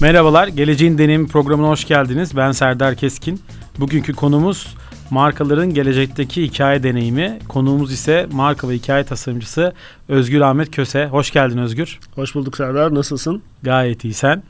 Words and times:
Merhabalar, 0.00 0.48
Geleceğin 0.48 0.98
Deneyimi 0.98 1.26
programına 1.26 1.68
hoş 1.68 1.84
geldiniz. 1.84 2.36
Ben 2.36 2.52
Serdar 2.52 2.94
Keskin. 2.94 3.40
Bugünkü 3.78 4.12
konumuz 4.12 4.74
markaların 5.10 5.74
gelecekteki 5.74 6.42
hikaye 6.42 6.82
deneyimi. 6.82 7.38
Konuğumuz 7.48 7.92
ise 7.92 8.26
marka 8.32 8.68
ve 8.68 8.74
hikaye 8.74 9.04
tasarımcısı 9.04 9.72
Özgür 10.08 10.40
Ahmet 10.40 10.70
Köse. 10.70 11.06
Hoş 11.06 11.30
geldin 11.30 11.58
Özgür. 11.58 11.98
Hoş 12.14 12.34
bulduk 12.34 12.56
Serdar. 12.56 12.94
Nasılsın? 12.94 13.42
Gayet 13.62 14.04
iyi 14.04 14.14
sen. 14.14 14.42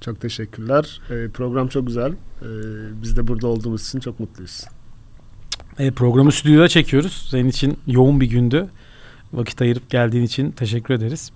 Çok 0.00 0.20
teşekkürler. 0.20 1.00
Ee, 1.10 1.28
program 1.28 1.68
çok 1.68 1.86
güzel. 1.86 2.12
Ee, 2.12 2.46
biz 3.02 3.16
de 3.16 3.28
burada 3.28 3.46
olduğumuz 3.46 3.88
için 3.88 4.00
çok 4.00 4.20
mutluyuz. 4.20 4.64
E, 5.78 5.90
programı 5.90 6.32
stüdyoda 6.32 6.68
çekiyoruz. 6.68 7.28
Senin 7.30 7.48
için 7.48 7.78
yoğun 7.86 8.20
bir 8.20 8.26
gündü. 8.26 8.66
Vakit 9.32 9.62
ayırıp 9.62 9.90
geldiğin 9.90 10.24
için 10.24 10.50
teşekkür 10.50 10.94
ederiz. 10.94 11.30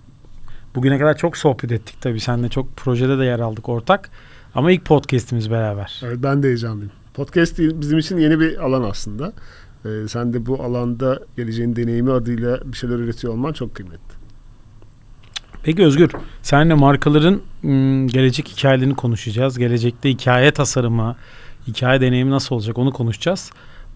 Bugüne 0.79 0.98
kadar 0.98 1.16
çok 1.16 1.36
sohbet 1.36 1.72
ettik 1.72 1.96
tabii. 2.00 2.20
Seninle 2.20 2.48
çok 2.48 2.76
projede 2.76 3.18
de 3.18 3.24
yer 3.24 3.40
aldık 3.40 3.68
ortak. 3.68 4.10
Ama 4.55 4.73
ilk 4.73 4.84
podcast'imiz 4.84 5.51
beraber. 5.51 6.01
Evet 6.04 6.18
ben 6.23 6.42
de 6.42 6.46
heyecanlıyım. 6.46 6.92
Podcast 7.14 7.59
bizim 7.59 7.98
için 7.98 8.18
yeni 8.18 8.41
bir 8.41 8.64
alan 8.64 8.82
aslında. 8.82 9.32
Ee, 9.84 10.09
sen 10.09 10.32
de 10.32 10.46
bu 10.46 10.62
alanda 10.62 11.20
geleceğin 11.37 11.77
deneyimi 11.77 12.12
adıyla 12.12 12.60
bir 12.64 12.77
şeyler 12.77 12.96
üretiyor 12.96 13.32
olman 13.32 13.52
çok 13.52 13.74
kıymetli. 13.74 14.14
Peki 15.62 15.84
Özgür, 15.84 16.10
seninle 16.42 16.74
markaların 16.74 17.40
ım, 17.65 18.09
gelecek 18.09 18.48
hikayelerini 18.48 18.95
konuşacağız. 18.95 19.59
Gelecekte 19.59 20.10
hikaye 20.10 20.51
tasarımı, 20.51 21.16
hikaye 21.66 22.01
deneyimi 22.01 22.30
nasıl 22.30 22.54
olacak 22.54 22.79
onu 22.79 22.92
konuşacağız. 22.92 23.51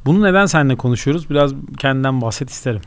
Bunu 0.07 0.23
neden 0.23 0.47
seninle 0.47 0.77
konuşuyoruz? 0.77 1.31
Biraz 1.31 1.55
kendinden 1.79 2.21
bahset 2.21 2.51
isterim. 2.51 2.81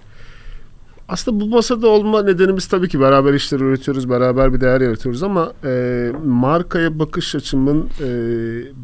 Aslında 1.09 1.40
bu 1.40 1.50
masada 1.50 1.88
olma 1.88 2.23
nedenimiz 2.23 2.68
tabii 2.68 2.90
ki 2.90 3.00
beraber 3.00 3.34
işler 3.34 3.59
üretiyoruz, 3.59 4.09
beraber 4.09 4.54
bir 4.54 4.62
değer 4.62 4.82
yaratıyoruz 4.82 5.23
ama 5.23 5.54
e, 5.63 6.12
markaya 6.26 7.00
bakış 7.00 7.36
açımın 7.36 7.90
e, 8.02 8.08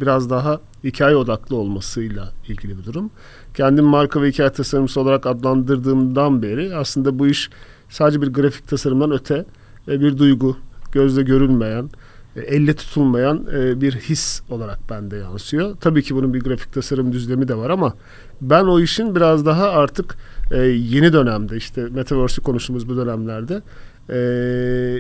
biraz 0.02 0.30
daha 0.30 0.60
hikaye 0.84 1.16
odaklı 1.16 1.56
olmasıyla 1.56 2.32
ilgili 2.48 2.78
bir 2.78 2.86
durum. 2.86 3.10
Kendim 3.54 3.86
marka 3.86 4.22
ve 4.22 4.30
hikaye 4.30 4.50
tasarımcısı 4.50 5.02
olarak 5.02 5.26
adlandırdığımdan 5.26 6.42
beri 6.42 6.76
aslında 6.76 7.20
bu 7.20 7.28
iş 7.28 7.50
sadece 7.90 8.22
bir 8.22 8.34
grafik 8.34 8.68
tasarımdan 8.68 9.12
öte 9.12 9.46
e, 9.88 10.00
bir 10.02 10.18
duygu, 10.18 10.58
gözle 10.92 11.22
görülmeyen, 11.22 11.90
e, 12.36 12.42
elle 12.42 12.76
tutulmayan 12.76 13.48
e, 13.54 13.82
bir 13.82 13.94
his 13.94 14.42
olarak 14.50 14.80
bende 14.90 15.18
yansıyor. 15.18 15.76
Tabii 15.82 16.04
ki 16.04 16.16
bunun 16.16 16.34
bir 16.34 16.42
grafik 16.42 16.74
tasarım 16.74 17.12
düzlemi 17.14 17.48
de 17.48 17.58
var 17.58 17.70
ama 17.70 17.94
ben 18.42 18.64
o 18.64 18.80
işin 18.80 19.16
biraz 19.16 19.46
daha 19.46 19.70
artık 19.70 20.18
e, 20.52 20.58
yeni 20.68 21.14
dönemde 21.14 21.58
işte 21.58 21.82
Metaverse'ü 21.92 22.44
konuştuğumuz 22.44 22.90
bu 22.90 22.98
dönemlerde 22.98 23.62
e, 24.10 24.16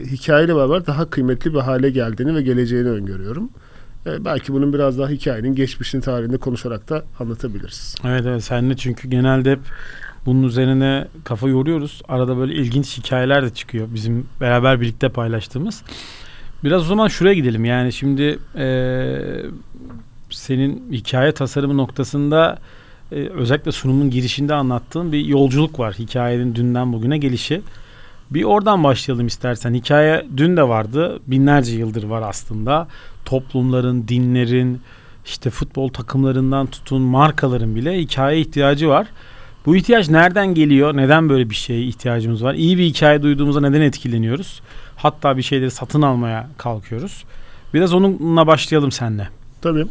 hikayeyle 0.05 0.55
beraber 0.55 0.87
daha 0.87 1.09
kıymetli 1.09 1.53
bir 1.53 1.59
hale 1.59 1.89
geldiğini 1.89 2.35
ve 2.35 2.41
geleceğini 2.41 2.89
öngörüyorum. 2.89 3.49
E, 4.05 4.25
belki 4.25 4.53
bunun 4.53 4.73
biraz 4.73 4.99
daha 4.99 5.09
hikayenin 5.09 5.55
geçmişini 5.55 6.01
tarihinde 6.01 6.37
konuşarak 6.37 6.89
da 6.89 7.03
anlatabiliriz. 7.19 7.95
Evet 8.05 8.25
evet 8.25 8.43
seninle 8.43 8.77
çünkü 8.77 9.07
genelde 9.07 9.51
hep 9.51 9.59
bunun 10.25 10.43
üzerine 10.43 11.07
kafa 11.23 11.49
yoruyoruz. 11.49 12.01
Arada 12.07 12.37
böyle 12.37 12.53
ilginç 12.53 12.97
hikayeler 12.97 13.43
de 13.43 13.49
çıkıyor 13.49 13.87
bizim 13.93 14.25
beraber 14.41 14.81
birlikte 14.81 15.09
paylaştığımız. 15.09 15.83
Biraz 16.63 16.81
o 16.81 16.85
zaman 16.85 17.07
şuraya 17.07 17.33
gidelim. 17.33 17.65
Yani 17.65 17.93
şimdi 17.93 18.39
e, 18.55 18.65
senin 20.29 20.91
hikaye 20.91 21.31
tasarımı 21.31 21.77
noktasında 21.77 22.59
e, 23.11 23.15
özellikle 23.15 23.71
sunumun 23.71 24.09
girişinde 24.09 24.53
anlattığın 24.53 25.11
bir 25.11 25.25
yolculuk 25.25 25.79
var. 25.79 25.93
Hikayenin 25.99 26.55
dünden 26.55 26.93
bugüne 26.93 27.17
gelişi. 27.17 27.61
Bir 28.31 28.43
oradan 28.43 28.83
başlayalım 28.83 29.27
istersen. 29.27 29.73
Hikaye 29.73 30.25
dün 30.37 30.57
de 30.57 30.67
vardı. 30.67 31.19
Binlerce 31.27 31.75
yıldır 31.75 32.03
var 32.03 32.21
aslında. 32.21 32.87
Toplumların, 33.25 34.07
dinlerin, 34.07 34.81
işte 35.25 35.49
futbol 35.49 35.89
takımlarından 35.89 36.67
tutun 36.67 37.01
markaların 37.01 37.75
bile 37.75 37.97
hikaye 37.99 38.39
ihtiyacı 38.39 38.89
var. 38.89 39.07
Bu 39.65 39.75
ihtiyaç 39.75 40.09
nereden 40.09 40.53
geliyor? 40.53 40.97
Neden 40.97 41.29
böyle 41.29 41.49
bir 41.49 41.55
şeye 41.55 41.81
ihtiyacımız 41.81 42.43
var? 42.43 42.53
İyi 42.53 42.77
bir 42.77 42.83
hikaye 42.83 43.21
duyduğumuzda 43.21 43.61
neden 43.61 43.81
etkileniyoruz? 43.81 44.61
Hatta 44.95 45.37
bir 45.37 45.41
şeyleri 45.41 45.71
satın 45.71 46.01
almaya 46.01 46.47
kalkıyoruz. 46.57 47.23
Biraz 47.73 47.93
onunla 47.93 48.47
başlayalım 48.47 48.91
seninle. 48.91 49.29
Tabii. 49.61 49.85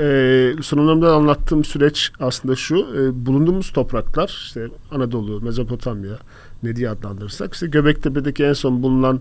Ee, 0.00 0.54
sunumlarımda 0.62 1.14
anlattığım 1.14 1.64
süreç 1.64 2.10
aslında 2.20 2.56
şu. 2.56 2.76
E, 2.76 3.26
bulunduğumuz 3.26 3.70
topraklar 3.72 4.28
işte 4.28 4.68
Anadolu, 4.90 5.40
Mezopotamya 5.40 6.18
ne 6.62 6.76
diye 6.76 6.90
adlandırırsak 6.90 7.54
işte 7.54 7.66
Göbektepe'deki 7.66 8.44
en 8.44 8.52
son 8.52 8.82
bulunan 8.82 9.20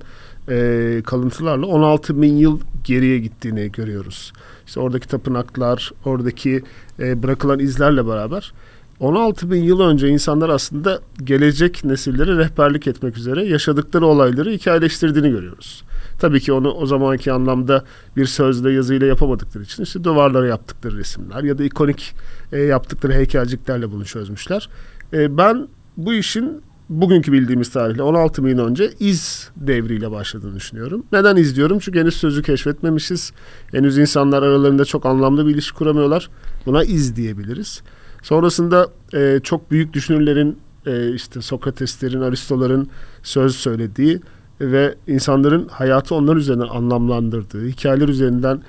e, 0.50 1.02
kalıntılarla 1.06 1.66
16 1.66 2.22
bin 2.22 2.38
yıl 2.38 2.60
geriye 2.84 3.20
gittiğini 3.20 3.72
görüyoruz. 3.72 4.34
İşte 4.68 4.80
oradaki 4.80 5.08
tapınaklar, 5.08 5.92
oradaki 6.06 6.64
e, 7.00 7.24
bırakılan 7.24 7.60
izlerle 7.60 8.08
beraber 8.08 8.54
16 9.00 9.52
bin 9.52 9.64
yıl 9.64 9.80
önce 9.80 10.08
insanlar 10.08 10.50
aslında 10.50 11.00
gelecek 11.24 11.86
nesillere 11.86 12.38
rehberlik 12.38 12.88
etmek 12.88 13.18
üzere 13.18 13.46
yaşadıkları 13.46 14.06
olayları 14.06 14.52
hikayeleştirdiğini 14.52 15.30
görüyoruz. 15.30 15.84
Tabii 16.20 16.40
ki 16.40 16.54
onu 16.54 16.72
o 16.72 16.86
zamanki 16.86 17.32
anlamda 17.32 17.84
bir 18.18 18.26
sözle 18.26 18.72
yazıyla 18.72 19.08
yapamadıkları 19.08 19.64
için 19.64 19.84
işte 19.84 20.04
duvarlara 20.04 20.48
yaptıkları 20.48 20.98
resimler 20.98 21.44
ya 21.44 21.58
da 21.58 21.64
ikonik 21.64 22.16
e, 22.52 22.62
yaptıkları 22.62 23.14
heykelciklerle 23.14 23.92
bunu 23.92 24.06
çözmüşler. 24.06 24.70
E, 25.14 25.38
ben 25.38 25.68
bu 25.98 26.14
işin 26.14 26.62
bugünkü 26.90 27.32
bildiğimiz 27.32 27.72
tarihle 27.72 28.02
16 28.02 28.46
bin 28.46 28.58
önce 28.58 28.92
iz 29.00 29.50
devriyle 29.56 30.12
başladığını 30.12 30.56
düşünüyorum. 30.56 31.06
Neden 31.12 31.36
iz 31.36 31.56
diyorum? 31.56 31.80
Çünkü 31.80 32.00
henüz 32.00 32.18
sözü 32.18 32.44
keşfetmemişiz. 32.44 33.32
Henüz 33.72 33.98
insanlar 33.98 34.44
aralarında 34.44 34.86
çok 34.86 35.06
anlamlı 35.06 35.48
bir 35.48 35.54
ilişki 35.54 35.78
kuramıyorlar. 35.78 36.30
Buna 36.66 36.84
iz 36.84 37.16
diyebiliriz. 37.16 37.82
Sonrasında 38.24 38.88
e, 39.14 39.40
çok 39.44 39.72
büyük 39.72 39.94
düşünürlerin 39.94 40.58
e, 40.86 41.14
işte 41.14 41.42
Sokrateslerin, 41.42 42.22
Aristoların 42.22 42.90
söz 43.24 43.56
söylediği 43.56 44.22
ve 44.62 44.96
insanların 45.08 45.68
hayatı 45.68 46.16
onlar 46.16 46.36
üzerinden 46.36 46.68
anlamlandırdığı, 46.68 47.68
hikayeler 47.68 48.08
üzerinden 48.08 48.62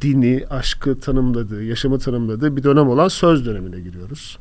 dini, 0.00 0.44
aşkı 0.50 1.00
tanımladığı, 1.00 1.64
yaşamı 1.64 1.98
tanımladığı 1.98 2.56
bir 2.56 2.62
dönem 2.62 2.88
olan 2.88 3.08
söz 3.08 3.46
dönemine 3.46 3.80
giriyoruz. 3.80 4.38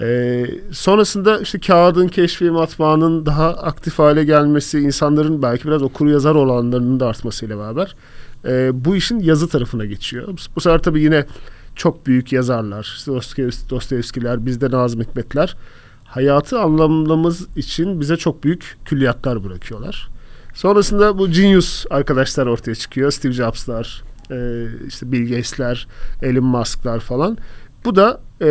Ee, 0.00 0.46
sonrasında 0.70 1.40
işte 1.40 1.58
kağıdın 1.60 2.08
keşfi, 2.08 2.50
matbaanın 2.50 3.26
daha 3.26 3.48
aktif 3.48 3.98
hale 3.98 4.24
gelmesi, 4.24 4.78
insanların 4.78 5.42
belki 5.42 5.68
biraz 5.68 5.82
okur 5.82 6.06
yazar 6.06 6.34
olanlarının 6.34 7.00
da 7.00 7.06
artmasıyla 7.06 7.58
beraber 7.58 7.96
e, 8.44 8.84
bu 8.84 8.96
işin 8.96 9.18
yazı 9.18 9.48
tarafına 9.48 9.84
geçiyor. 9.84 10.28
Bu 10.56 10.60
sefer 10.60 10.82
tabii 10.82 11.02
yine 11.02 11.26
çok 11.76 12.06
büyük 12.06 12.32
yazarlar, 12.32 12.94
işte 12.96 13.12
Dostoyevskiler, 13.70 14.46
bizde 14.46 14.70
Nazım 14.70 15.00
Hikmetler 15.00 15.56
hayatı 16.04 16.60
anlamlamamız 16.60 17.56
için 17.56 18.00
bize 18.00 18.16
çok 18.16 18.44
büyük 18.44 18.78
külliyatlar 18.84 19.44
bırakıyorlar. 19.44 20.08
Sonrasında 20.60 21.18
bu 21.18 21.30
genius 21.30 21.86
arkadaşlar 21.90 22.46
ortaya 22.46 22.74
çıkıyor. 22.74 23.10
Steve 23.10 23.32
Jobs'lar, 23.32 24.02
e, 24.30 24.66
işte 24.88 25.12
Bill 25.12 25.30
Gates'ler, 25.30 25.86
Elon 26.22 26.44
Musk'lar 26.44 27.00
falan. 27.00 27.38
Bu 27.84 27.96
da 27.96 28.20
e, 28.42 28.48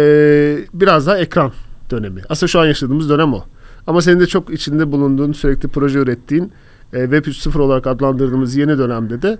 biraz 0.74 1.08
daha 1.08 1.18
ekran 1.18 1.52
dönemi. 1.92 2.22
Aslında 2.30 2.48
şu 2.48 2.60
an 2.60 2.66
yaşadığımız 2.66 3.10
dönem 3.10 3.34
o. 3.34 3.44
Ama 3.88 4.02
senin 4.02 4.20
de 4.20 4.28
çok 4.28 4.50
içinde 4.50 4.92
bulunduğun, 4.92 5.32
sürekli 5.32 5.70
proje 5.70 6.00
ürettiğin 6.00 6.52
e, 6.94 7.02
Web 7.02 7.26
3.0 7.26 7.62
olarak 7.62 7.88
adlandırdığımız 7.88 8.56
yeni 8.56 8.78
dönemde 8.78 9.22
de 9.22 9.38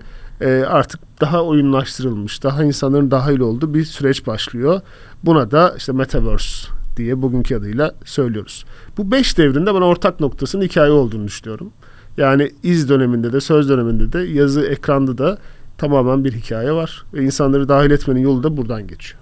artık 0.66 1.00
daha 1.20 1.44
oyunlaştırılmış, 1.44 2.42
daha 2.42 2.64
insanların 2.64 3.10
dahil 3.10 3.40
olduğu 3.40 3.74
bir 3.74 3.84
süreç 3.84 4.26
başlıyor. 4.26 4.80
Buna 5.24 5.50
da 5.50 5.74
işte 5.76 5.92
Metaverse 5.92 6.68
diye 6.96 7.22
bugünkü 7.22 7.56
adıyla 7.56 7.94
söylüyoruz. 8.04 8.64
Bu 8.96 9.10
beş 9.10 9.38
devrinde 9.38 9.74
ben 9.74 9.80
ortak 9.80 10.20
noktasının 10.20 10.62
hikaye 10.62 10.90
olduğunu 10.90 11.26
düşünüyorum. 11.26 11.72
Yani 12.16 12.50
iz 12.62 12.88
döneminde 12.88 13.32
de 13.32 13.40
söz 13.40 13.68
döneminde 13.68 14.12
de 14.12 14.18
yazı 14.18 14.66
ekranda 14.66 15.18
da 15.18 15.38
tamamen 15.78 16.24
bir 16.24 16.32
hikaye 16.32 16.72
var. 16.72 17.04
Ve 17.14 17.24
insanları 17.24 17.68
dahil 17.68 17.90
etmenin 17.90 18.20
yolu 18.20 18.42
da 18.42 18.56
buradan 18.56 18.86
geçiyor. 18.86 19.20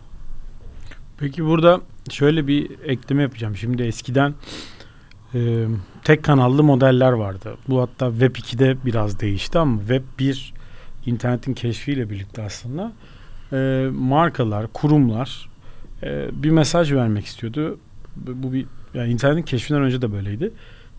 Peki 1.19 1.45
burada 1.45 1.81
şöyle 2.11 2.47
bir 2.47 2.71
ekleme 2.85 3.23
yapacağım. 3.23 3.57
Şimdi 3.57 3.83
eskiden 3.83 4.35
e, 5.35 5.67
tek 6.05 6.23
kanallı 6.23 6.63
modeller 6.63 7.13
vardı. 7.13 7.57
Bu 7.69 7.81
hatta 7.81 8.11
Web 8.11 8.37
2'de 8.37 8.77
biraz 8.85 9.21
değişti 9.21 9.59
ama 9.59 9.79
Web 9.79 10.03
1 10.19 10.55
internetin 11.07 11.55
keşfiyle 11.55 12.11
birlikte 12.11 12.43
aslında 12.43 12.93
e, 13.53 13.89
markalar, 13.93 14.67
kurumlar 14.73 15.49
e, 16.03 16.29
bir 16.33 16.51
mesaj 16.51 16.93
vermek 16.93 17.27
istiyordu. 17.27 17.79
Bu 18.17 18.53
bir 18.53 18.67
yani 18.95 19.13
internetin 19.13 19.43
keşfinden 19.43 19.83
önce 19.83 20.03
de 20.03 20.13
böyleydi. 20.13 20.53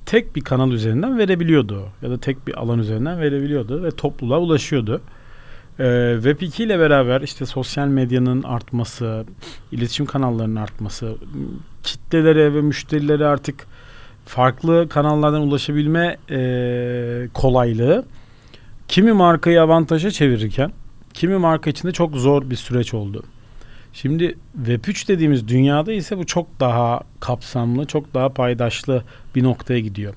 Tek 0.10 0.36
bir 0.36 0.42
kanal 0.42 0.72
üzerinden 0.72 1.18
verebiliyordu 1.18 1.86
ya 2.02 2.10
da 2.10 2.18
tek 2.18 2.48
bir 2.48 2.60
alan 2.60 2.80
üzerinden 2.80 3.20
verebiliyordu 3.20 3.84
ve 3.84 3.92
topluluğa 3.92 4.40
ulaşıyordu. 4.40 5.02
Ee, 5.80 6.14
Web 6.16 6.42
2 6.42 6.64
ile 6.64 6.80
beraber 6.80 7.22
işte 7.22 7.46
sosyal 7.46 7.88
medyanın 7.88 8.44
artması, 8.44 9.26
iletişim 9.72 10.06
kanallarının 10.06 10.56
artması, 10.56 11.16
kitlelere 11.84 12.54
ve 12.54 12.62
müşterilere 12.62 13.26
artık 13.26 13.68
farklı 14.26 14.90
kanallardan 14.90 15.42
ulaşabilme 15.42 16.18
e, 16.30 17.28
kolaylığı 17.34 18.06
kimi 18.88 19.14
markayı 19.14 19.62
avantaja 19.62 20.12
çevirirken 20.12 20.72
kimi 21.14 21.38
marka 21.38 21.70
için 21.70 21.88
de 21.88 21.92
çok 21.92 22.16
zor 22.16 22.50
bir 22.50 22.56
süreç 22.56 22.94
oldu. 22.94 23.24
Şimdi 23.94 24.38
Web3 24.62 25.08
dediğimiz 25.08 25.48
dünyada 25.48 25.92
ise 25.92 26.18
bu 26.18 26.26
çok 26.26 26.60
daha 26.60 27.02
kapsamlı, 27.20 27.86
çok 27.86 28.14
daha 28.14 28.30
paydaşlı 28.30 29.04
bir 29.36 29.44
noktaya 29.44 29.80
gidiyor. 29.80 30.14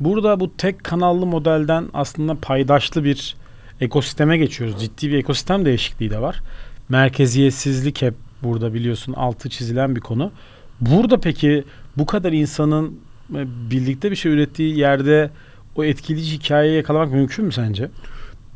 Burada 0.00 0.40
bu 0.40 0.56
tek 0.56 0.84
kanallı 0.84 1.26
modelden 1.26 1.88
aslında 1.94 2.34
paydaşlı 2.34 3.04
bir 3.04 3.36
ekosisteme 3.80 4.38
geçiyoruz. 4.38 4.80
Ciddi 4.80 5.10
bir 5.10 5.18
ekosistem 5.18 5.64
değişikliği 5.64 6.10
de 6.10 6.20
var. 6.20 6.40
Merkeziyetsizlik 6.88 8.02
hep 8.02 8.14
burada 8.42 8.74
biliyorsun 8.74 9.12
altı 9.12 9.48
çizilen 9.48 9.96
bir 9.96 10.00
konu. 10.00 10.32
Burada 10.80 11.20
peki 11.20 11.64
bu 11.96 12.06
kadar 12.06 12.32
insanın 12.32 13.00
e, 13.34 13.70
birlikte 13.70 14.10
bir 14.10 14.16
şey 14.16 14.32
ürettiği 14.32 14.78
yerde 14.78 15.30
o 15.76 15.84
etkileyici 15.84 16.38
hikayeyi 16.38 16.76
yakalamak 16.76 17.12
mümkün 17.12 17.44
mü 17.44 17.52
sence? 17.52 17.90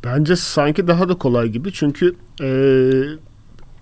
Bence 0.05 0.37
sanki 0.37 0.87
daha 0.87 1.09
da 1.09 1.15
kolay 1.15 1.49
gibi. 1.49 1.73
Çünkü 1.73 2.15
e, 2.43 2.49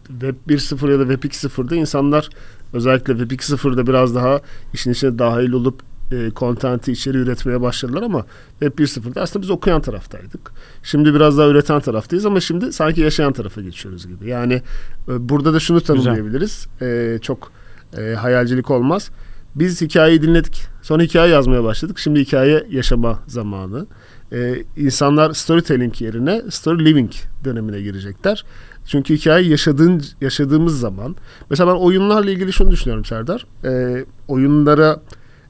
Web 0.08 0.34
1.0 0.48 0.90
ya 0.90 0.98
da 0.98 1.12
Web 1.12 1.30
2.0'da 1.30 1.76
insanlar 1.76 2.28
özellikle 2.72 3.18
Web 3.18 3.30
2.0'da 3.30 3.86
biraz 3.86 4.14
daha 4.14 4.40
işin 4.74 4.92
içine 4.92 5.18
dahil 5.18 5.52
olup 5.52 5.82
e, 6.12 6.30
content'i 6.36 6.92
içeri 6.92 7.18
üretmeye 7.18 7.60
başladılar 7.60 8.02
ama 8.02 8.26
Web 8.60 8.78
1.0'da 8.78 9.22
aslında 9.22 9.42
biz 9.42 9.50
okuyan 9.50 9.80
taraftaydık. 9.80 10.52
Şimdi 10.82 11.14
biraz 11.14 11.38
daha 11.38 11.48
üreten 11.48 11.80
taraftayız 11.80 12.26
ama 12.26 12.40
şimdi 12.40 12.72
sanki 12.72 13.00
yaşayan 13.00 13.32
tarafa 13.32 13.62
geçiyoruz 13.62 14.06
gibi. 14.06 14.28
Yani 14.28 14.62
e, 15.08 15.28
burada 15.28 15.54
da 15.54 15.60
şunu 15.60 15.80
tanımlayabiliriz. 15.80 16.66
E, 16.82 17.18
çok 17.22 17.52
e, 17.98 18.14
hayalcilik 18.14 18.70
olmaz. 18.70 19.10
Biz 19.54 19.80
hikayeyi 19.80 20.22
dinledik. 20.22 20.62
Sonra 20.82 21.02
hikaye 21.02 21.32
yazmaya 21.32 21.64
başladık. 21.64 21.98
Şimdi 21.98 22.20
hikaye 22.20 22.66
yaşama 22.70 23.18
zamanı. 23.26 23.86
Ee, 24.32 24.64
insanlar 24.76 25.32
storytelling 25.32 26.02
yerine 26.02 26.42
story 26.50 26.84
living 26.84 27.10
dönemine 27.44 27.80
girecekler. 27.80 28.44
Çünkü 28.86 29.16
hikaye 29.16 29.48
yaşadığın, 29.48 30.02
yaşadığımız 30.20 30.80
zaman. 30.80 31.16
Mesela 31.50 31.74
ben 31.74 31.80
oyunlarla 31.80 32.30
ilgili 32.30 32.52
şunu 32.52 32.70
düşünüyorum 32.70 33.04
Serdar. 33.04 33.46
Ee, 33.64 34.04
oyunlara 34.28 35.00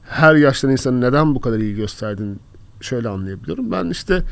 her 0.03 0.35
yaştan 0.35 0.71
insanın 0.71 1.01
neden 1.01 1.35
bu 1.35 1.41
kadar 1.41 1.59
iyi 1.59 1.75
gösterdiğini 1.75 2.35
şöyle 2.81 3.09
anlayabiliyorum. 3.09 3.71
Ben 3.71 3.89
işte 3.89 4.23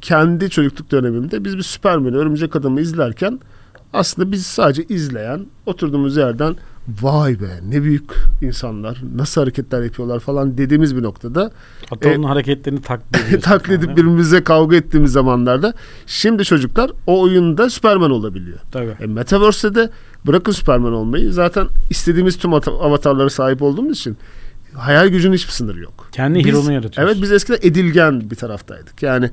kendi 0.00 0.50
çocukluk 0.50 0.90
dönemimde 0.90 1.44
biz 1.44 1.56
bir 1.56 1.62
Superman'i, 1.62 2.16
Örümcek 2.16 2.56
Adam'ı 2.56 2.80
izlerken 2.80 3.40
aslında 3.92 4.32
biz 4.32 4.46
sadece 4.46 4.84
izleyen, 4.84 5.46
oturduğumuz 5.66 6.16
yerden 6.16 6.56
vay 7.02 7.40
be 7.40 7.60
ne 7.68 7.82
büyük 7.82 8.12
insanlar 8.42 9.02
nasıl 9.16 9.40
hareketler 9.40 9.82
yapıyorlar 9.82 10.20
falan 10.20 10.58
dediğimiz 10.58 10.96
bir 10.96 11.02
noktada 11.02 11.50
hatta 11.90 12.08
e, 12.08 12.18
onun 12.18 12.22
hareketlerini 12.22 12.82
taklit 12.82 13.42
taklit 13.42 13.70
edip 13.70 13.88
yani. 13.88 13.96
birbirimize 13.96 14.44
kavga 14.44 14.76
ettiğimiz 14.76 15.12
zamanlarda 15.12 15.74
şimdi 16.06 16.44
çocuklar 16.44 16.90
o 17.06 17.20
oyunda 17.20 17.70
Superman 17.70 18.10
olabiliyor. 18.10 18.58
Tabii. 18.72 18.96
E, 19.00 19.06
Metaverse'de 19.06 19.74
de 19.74 19.90
bırakın 20.26 20.52
Superman 20.52 20.92
olmayı 20.92 21.32
zaten 21.32 21.66
istediğimiz 21.90 22.38
tüm 22.38 22.54
avatarlara 22.54 23.30
sahip 23.30 23.62
olduğumuz 23.62 23.98
için 23.98 24.16
hayal 24.74 25.08
gücünün 25.08 25.34
hiçbir 25.34 25.52
sınırı 25.52 25.80
yok. 25.80 26.08
Kendi 26.12 26.38
biz, 26.38 26.46
yaratıyoruz. 26.46 26.98
Evet 26.98 27.22
biz 27.22 27.32
eskiden 27.32 27.58
edilgen 27.62 28.30
bir 28.30 28.36
taraftaydık. 28.36 29.02
Yani 29.02 29.30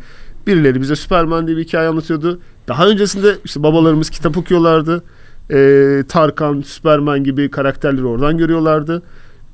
birileri 0.48 0.82
bize 0.82 0.96
Superman 0.96 1.48
diye 1.48 1.58
bir 1.58 1.64
hikaye 1.64 1.90
anlatıyordu. 1.90 2.40
Daha 2.68 2.88
öncesinde 2.88 3.36
işte 3.46 3.64
babalarımız 3.64 4.10
kitap 4.10 4.38
okuyorlardı 4.38 5.04
e, 5.50 6.04
Tarkan, 6.08 6.62
Superman 6.62 7.24
gibi 7.24 7.52
karakterleri 7.52 8.06
oradan 8.06 8.38
görüyorlardı. 8.38 9.04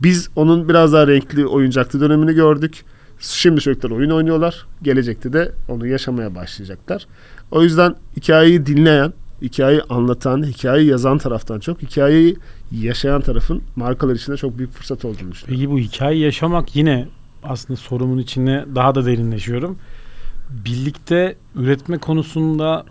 Biz 0.01 0.29
onun 0.35 0.69
biraz 0.69 0.93
daha 0.93 1.07
renkli 1.07 1.47
oyuncaklı 1.47 2.01
dönemini 2.01 2.33
gördük. 2.33 2.85
Şimdi 3.19 3.61
çocuklar 3.61 3.91
oyun 3.91 4.09
oynuyorlar. 4.09 4.65
Gelecekte 4.81 5.33
de 5.33 5.51
onu 5.69 5.87
yaşamaya 5.87 6.35
başlayacaklar. 6.35 7.07
O 7.51 7.63
yüzden 7.63 7.95
hikayeyi 8.17 8.65
dinleyen, 8.65 9.13
hikayeyi 9.41 9.81
anlatan, 9.89 10.43
hikayeyi 10.43 10.89
yazan 10.89 11.17
taraftan 11.17 11.59
çok 11.59 11.81
hikayeyi 11.81 12.37
yaşayan 12.71 13.21
tarafın 13.21 13.61
markalar 13.75 14.15
için 14.15 14.31
de 14.31 14.37
çok 14.37 14.57
büyük 14.57 14.71
fırsat 14.71 15.05
olduğunu 15.05 15.31
düşünüyorum. 15.31 15.47
Peki 15.47 15.71
bu 15.71 15.79
hikayeyi 15.79 16.23
yaşamak 16.23 16.75
yine 16.75 17.07
aslında 17.43 17.79
sorumun 17.79 18.17
içine 18.17 18.65
daha 18.75 18.95
da 18.95 19.05
derinleşiyorum. 19.05 19.77
Birlikte 20.49 21.35
üretme 21.55 21.97
konusunda 21.97 22.85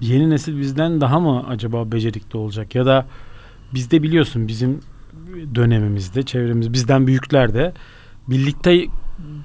yeni 0.00 0.30
nesil 0.30 0.60
bizden 0.60 1.00
daha 1.00 1.20
mı 1.20 1.44
acaba 1.48 1.92
becerikli 1.92 2.36
olacak? 2.36 2.74
Ya 2.74 2.86
da 2.86 3.06
bizde 3.74 4.02
biliyorsun 4.02 4.48
bizim 4.48 4.80
dönemimizde 5.54 6.22
çevremiz 6.22 6.72
bizden 6.72 7.06
büyükler 7.06 7.54
de 7.54 7.72
birlikte 8.28 8.86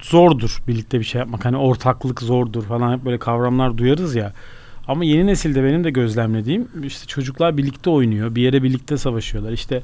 zordur 0.02 0.62
birlikte 0.68 1.00
bir 1.00 1.06
şey 1.06 1.20
yapmak. 1.20 1.46
Hani 1.46 1.58
ortaklık 1.58 2.22
zordur 2.22 2.64
falan 2.64 2.98
hep 2.98 3.06
böyle 3.06 3.18
kavramlar 3.18 3.78
duyarız 3.78 4.16
ya. 4.16 4.34
Ama 4.88 5.06
yeni 5.06 5.28
nesilde 5.28 5.64
benim 5.64 5.84
de 5.84 5.90
gözlemlediğim 5.90 6.68
işte 6.84 7.08
çocuklar 7.08 7.58
birlikte 7.58 7.90
oynuyor 7.90 8.36
bir 8.36 8.42
yere 8.42 8.64
birlikte 8.64 8.98
savaşıyorlar. 8.98 9.52
İşte 9.52 9.82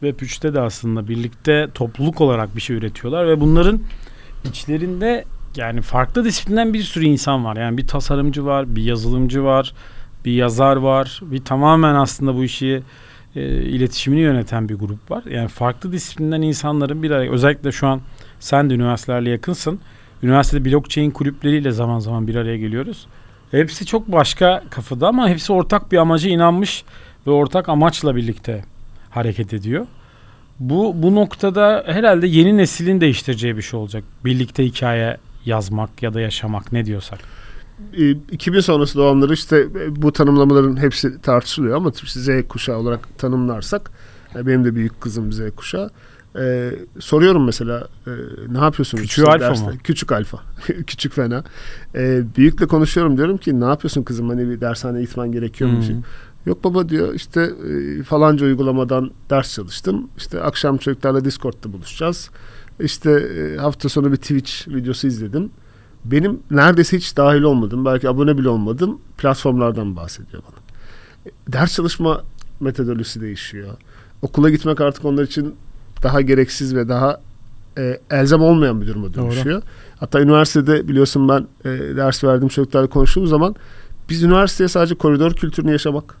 Web 0.00 0.20
3'te 0.20 0.54
de 0.54 0.60
aslında 0.60 1.08
birlikte 1.08 1.68
topluluk 1.74 2.20
olarak 2.20 2.56
bir 2.56 2.60
şey 2.60 2.76
üretiyorlar 2.76 3.28
ve 3.28 3.40
bunların 3.40 3.80
içlerinde 4.44 5.24
yani 5.56 5.80
farklı 5.80 6.24
disiplinden 6.24 6.74
bir 6.74 6.82
sürü 6.82 7.04
insan 7.04 7.44
var. 7.44 7.56
Yani 7.56 7.78
bir 7.78 7.86
tasarımcı 7.86 8.44
var, 8.44 8.76
bir 8.76 8.82
yazılımcı 8.82 9.44
var, 9.44 9.72
bir 10.28 10.32
yazar 10.32 10.76
var. 10.76 11.20
Bir 11.22 11.44
tamamen 11.44 11.94
aslında 11.94 12.34
bu 12.34 12.44
işi 12.44 12.82
e, 13.36 13.42
iletişimini 13.62 14.20
yöneten 14.20 14.68
bir 14.68 14.74
grup 14.74 15.10
var. 15.10 15.24
Yani 15.30 15.48
farklı 15.48 15.92
disiplinden 15.92 16.42
insanların 16.42 17.02
bir 17.02 17.10
araya 17.10 17.30
özellikle 17.30 17.72
şu 17.72 17.86
an 17.86 18.00
sen 18.40 18.70
de 18.70 18.74
üniversitelerle 18.74 19.30
yakınsın. 19.30 19.80
Üniversitede 20.22 20.64
blockchain 20.64 21.10
kulüpleriyle 21.10 21.70
zaman 21.70 21.98
zaman 21.98 22.28
bir 22.28 22.34
araya 22.34 22.56
geliyoruz. 22.56 23.06
Hepsi 23.50 23.86
çok 23.86 24.12
başka 24.12 24.62
kafada 24.70 25.08
ama 25.08 25.28
hepsi 25.28 25.52
ortak 25.52 25.92
bir 25.92 25.96
amaca 25.96 26.30
inanmış 26.30 26.84
ve 27.26 27.30
ortak 27.30 27.68
amaçla 27.68 28.16
birlikte 28.16 28.64
hareket 29.10 29.54
ediyor. 29.54 29.86
Bu 30.60 30.92
bu 30.96 31.14
noktada 31.14 31.84
herhalde 31.86 32.26
yeni 32.26 32.56
neslin 32.56 33.00
değiştireceği 33.00 33.56
bir 33.56 33.62
şey 33.62 33.80
olacak. 33.80 34.04
Birlikte 34.24 34.64
hikaye 34.64 35.16
yazmak 35.44 36.02
ya 36.02 36.14
da 36.14 36.20
yaşamak 36.20 36.72
ne 36.72 36.86
diyorsak. 36.86 37.37
2000 38.32 38.58
e, 38.58 38.62
sonrası 38.62 38.98
doğanları 38.98 39.32
işte 39.32 39.66
e, 39.80 40.02
bu 40.02 40.12
tanımlamaların 40.12 40.76
hepsi 40.76 41.20
tartışılıyor 41.20 41.76
ama 41.76 41.90
Z 42.06 42.28
kuşağı 42.48 42.78
olarak 42.78 43.18
tanımlarsak 43.18 43.90
e, 44.34 44.46
benim 44.46 44.64
de 44.64 44.74
büyük 44.74 45.00
kızım 45.00 45.32
Z 45.32 45.40
kuşağı. 45.56 45.90
Ee, 46.38 46.72
soruyorum 46.98 47.44
mesela 47.44 47.88
e, 48.06 48.10
ne 48.48 48.58
yapıyorsun? 48.58 48.98
Küçük 48.98 49.18
işte 49.18 49.30
alfa 49.30 49.40
derste? 49.40 49.66
mı? 49.66 49.74
Küçük 49.84 50.12
alfa. 50.12 50.38
Küçük 50.86 51.12
fena. 51.12 51.44
Ee, 51.94 52.22
büyükle 52.36 52.66
konuşuyorum 52.66 53.16
diyorum 53.16 53.36
ki 53.36 53.60
ne 53.60 53.64
yapıyorsun 53.64 54.02
kızım 54.02 54.28
hani 54.28 54.48
bir 54.50 54.60
dershane 54.60 55.00
gitmen 55.00 55.32
gerekiyor 55.32 55.70
mu? 55.70 55.88
Hmm. 55.88 56.02
Yok 56.46 56.64
baba 56.64 56.88
diyor 56.88 57.14
işte 57.14 57.50
e, 57.70 58.02
falanca 58.02 58.46
uygulamadan 58.46 59.10
ders 59.30 59.54
çalıştım. 59.54 60.08
İşte 60.16 60.40
akşam 60.40 60.76
çocuklarla 60.76 61.24
Discord'da 61.24 61.72
buluşacağız. 61.72 62.30
İşte 62.80 63.10
e, 63.10 63.56
hafta 63.56 63.88
sonu 63.88 64.12
bir 64.12 64.16
Twitch 64.16 64.68
videosu 64.68 65.06
izledim 65.06 65.50
benim 66.10 66.40
neredeyse 66.50 66.96
hiç 66.96 67.16
dahil 67.16 67.42
olmadım. 67.42 67.84
Belki 67.84 68.08
abone 68.08 68.38
bile 68.38 68.48
olmadım. 68.48 68.98
Platformlardan 69.18 69.96
bahsediyor 69.96 70.42
bana. 70.42 70.58
Ders 71.48 71.74
çalışma 71.74 72.22
metodolojisi 72.60 73.20
değişiyor. 73.20 73.68
Okula 74.22 74.50
gitmek 74.50 74.80
artık 74.80 75.04
onlar 75.04 75.22
için 75.22 75.54
daha 76.02 76.20
gereksiz 76.20 76.74
ve 76.74 76.88
daha 76.88 77.20
e, 77.78 78.00
elzem 78.10 78.40
olmayan 78.40 78.80
bir 78.80 78.86
duruma 78.86 79.14
dönüşüyor. 79.14 79.62
Doğru. 79.62 79.70
Hatta 80.00 80.20
üniversitede 80.20 80.88
biliyorsun 80.88 81.28
ben 81.28 81.46
e, 81.64 81.96
ders 81.96 82.24
verdiğim 82.24 82.48
çocuklarla 82.48 82.88
konuştuğum 82.88 83.26
zaman 83.26 83.54
biz 84.08 84.22
üniversiteye 84.22 84.68
sadece 84.68 84.94
koridor 84.94 85.32
kültürünü 85.32 85.72
yaşamak, 85.72 86.14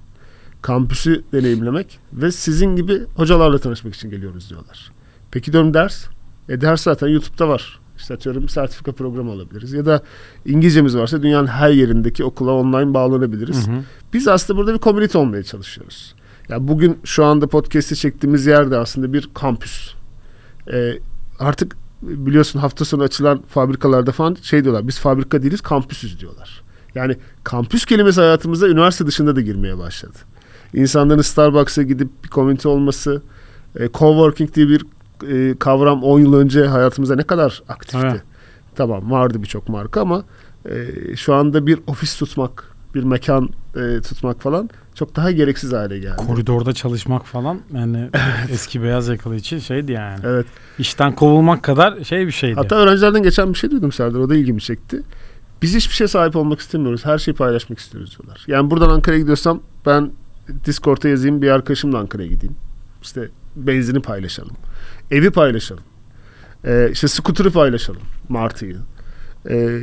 kampüsü 0.62 1.24
deneyimlemek 1.32 1.98
ve 2.12 2.32
sizin 2.32 2.76
gibi 2.76 3.02
hocalarla 3.16 3.58
tanışmak 3.58 3.94
için 3.94 4.10
geliyoruz 4.10 4.50
diyorlar. 4.50 4.92
Peki 5.30 5.52
diyorum 5.52 5.74
ders? 5.74 6.06
E 6.48 6.60
ders 6.60 6.82
zaten 6.82 7.08
YouTube'da 7.08 7.48
var. 7.48 7.80
İşte 7.98 8.14
atıyorum 8.14 8.48
sertifika 8.48 8.92
programı 8.92 9.32
alabiliriz. 9.32 9.72
Ya 9.72 9.86
da 9.86 10.02
İngilizcemiz 10.46 10.96
varsa 10.96 11.22
dünyanın 11.22 11.46
her 11.46 11.70
yerindeki 11.70 12.24
okula 12.24 12.52
online 12.52 12.94
bağlanabiliriz. 12.94 13.68
Hı 13.68 13.72
hı. 13.72 13.76
Biz 14.12 14.28
aslında 14.28 14.58
burada 14.58 14.74
bir 14.74 14.78
komünite 14.78 15.18
olmaya 15.18 15.42
çalışıyoruz. 15.42 16.14
Yani 16.48 16.68
bugün 16.68 16.98
şu 17.04 17.24
anda 17.24 17.46
podcast'i 17.46 17.96
çektiğimiz 17.96 18.46
yerde 18.46 18.76
aslında 18.76 19.12
bir 19.12 19.30
kampüs. 19.34 19.94
Ee, 20.72 20.98
artık 21.38 21.76
biliyorsun 22.02 22.58
hafta 22.58 22.84
sonu 22.84 23.02
açılan 23.02 23.42
fabrikalarda 23.42 24.12
falan 24.12 24.36
şey 24.42 24.64
diyorlar. 24.64 24.88
Biz 24.88 24.98
fabrika 24.98 25.42
değiliz 25.42 25.60
kampüsüz 25.60 26.20
diyorlar. 26.20 26.62
Yani 26.94 27.16
kampüs 27.44 27.84
kelimesi 27.84 28.20
hayatımıza 28.20 28.68
üniversite 28.68 29.06
dışında 29.06 29.36
da 29.36 29.40
girmeye 29.40 29.78
başladı. 29.78 30.18
İnsanların 30.74 31.22
Starbucks'a 31.22 31.82
gidip 31.82 32.08
bir 32.24 32.28
komünite 32.28 32.68
olması, 32.68 33.22
e, 33.76 33.88
coworking 33.94 34.54
diye 34.54 34.68
bir 34.68 34.86
e, 35.28 35.54
kavram 35.58 36.02
10 36.02 36.20
yıl 36.20 36.34
önce 36.34 36.66
hayatımızda 36.66 37.16
ne 37.16 37.22
kadar 37.22 37.62
aktifti. 37.68 38.06
Evet. 38.10 38.22
Tamam 38.76 39.10
vardı 39.10 39.42
birçok 39.42 39.68
marka 39.68 40.00
ama 40.00 40.24
e, 40.70 40.86
şu 41.16 41.34
anda 41.34 41.66
bir 41.66 41.78
ofis 41.86 42.18
tutmak, 42.18 42.64
bir 42.94 43.02
mekan 43.02 43.48
e, 43.76 44.00
tutmak 44.00 44.40
falan 44.40 44.70
çok 44.94 45.16
daha 45.16 45.30
gereksiz 45.30 45.72
hale 45.72 45.98
geldi. 45.98 46.16
Koridorda 46.16 46.72
çalışmak 46.72 47.26
falan 47.26 47.60
yani 47.74 47.98
evet. 48.14 48.50
eski 48.50 48.82
beyaz 48.82 49.08
yakalı 49.08 49.36
için 49.36 49.58
şeydi 49.58 49.92
yani. 49.92 50.20
Evet. 50.24 50.46
İşten 50.78 51.14
kovulmak 51.14 51.62
kadar 51.62 52.04
şey 52.04 52.26
bir 52.26 52.32
şeydi. 52.32 52.54
Hatta 52.54 52.76
öğrencilerden 52.76 53.22
geçen 53.22 53.52
bir 53.52 53.58
şey 53.58 53.70
duydum 53.70 53.92
Serdar. 53.92 54.18
O 54.18 54.28
da 54.28 54.34
ilgimi 54.34 54.60
çekti. 54.60 55.02
Biz 55.62 55.74
hiçbir 55.74 55.94
şeye 55.94 56.08
sahip 56.08 56.36
olmak 56.36 56.60
istemiyoruz. 56.60 57.04
Her 57.04 57.18
şeyi 57.18 57.34
paylaşmak 57.34 57.78
istiyoruz 57.78 58.18
diyorlar. 58.18 58.44
Yani 58.46 58.70
buradan 58.70 58.88
Ankara'ya 58.90 59.20
gidiyorsam 59.20 59.60
ben 59.86 60.10
Discord'a 60.64 61.08
yazayım 61.08 61.42
bir 61.42 61.50
arkadaşımla 61.50 61.98
Ankara'ya 61.98 62.28
gideyim. 62.28 62.56
İşte 63.02 63.28
benzini 63.56 64.02
paylaşalım. 64.02 64.56
Evi 65.10 65.30
paylaşalım. 65.30 65.84
Ee, 66.64 66.88
işte 66.92 67.08
scooter'ı 67.08 67.50
paylaşalım. 67.50 68.02
Martı'yı. 68.28 68.76
Ee, 69.50 69.80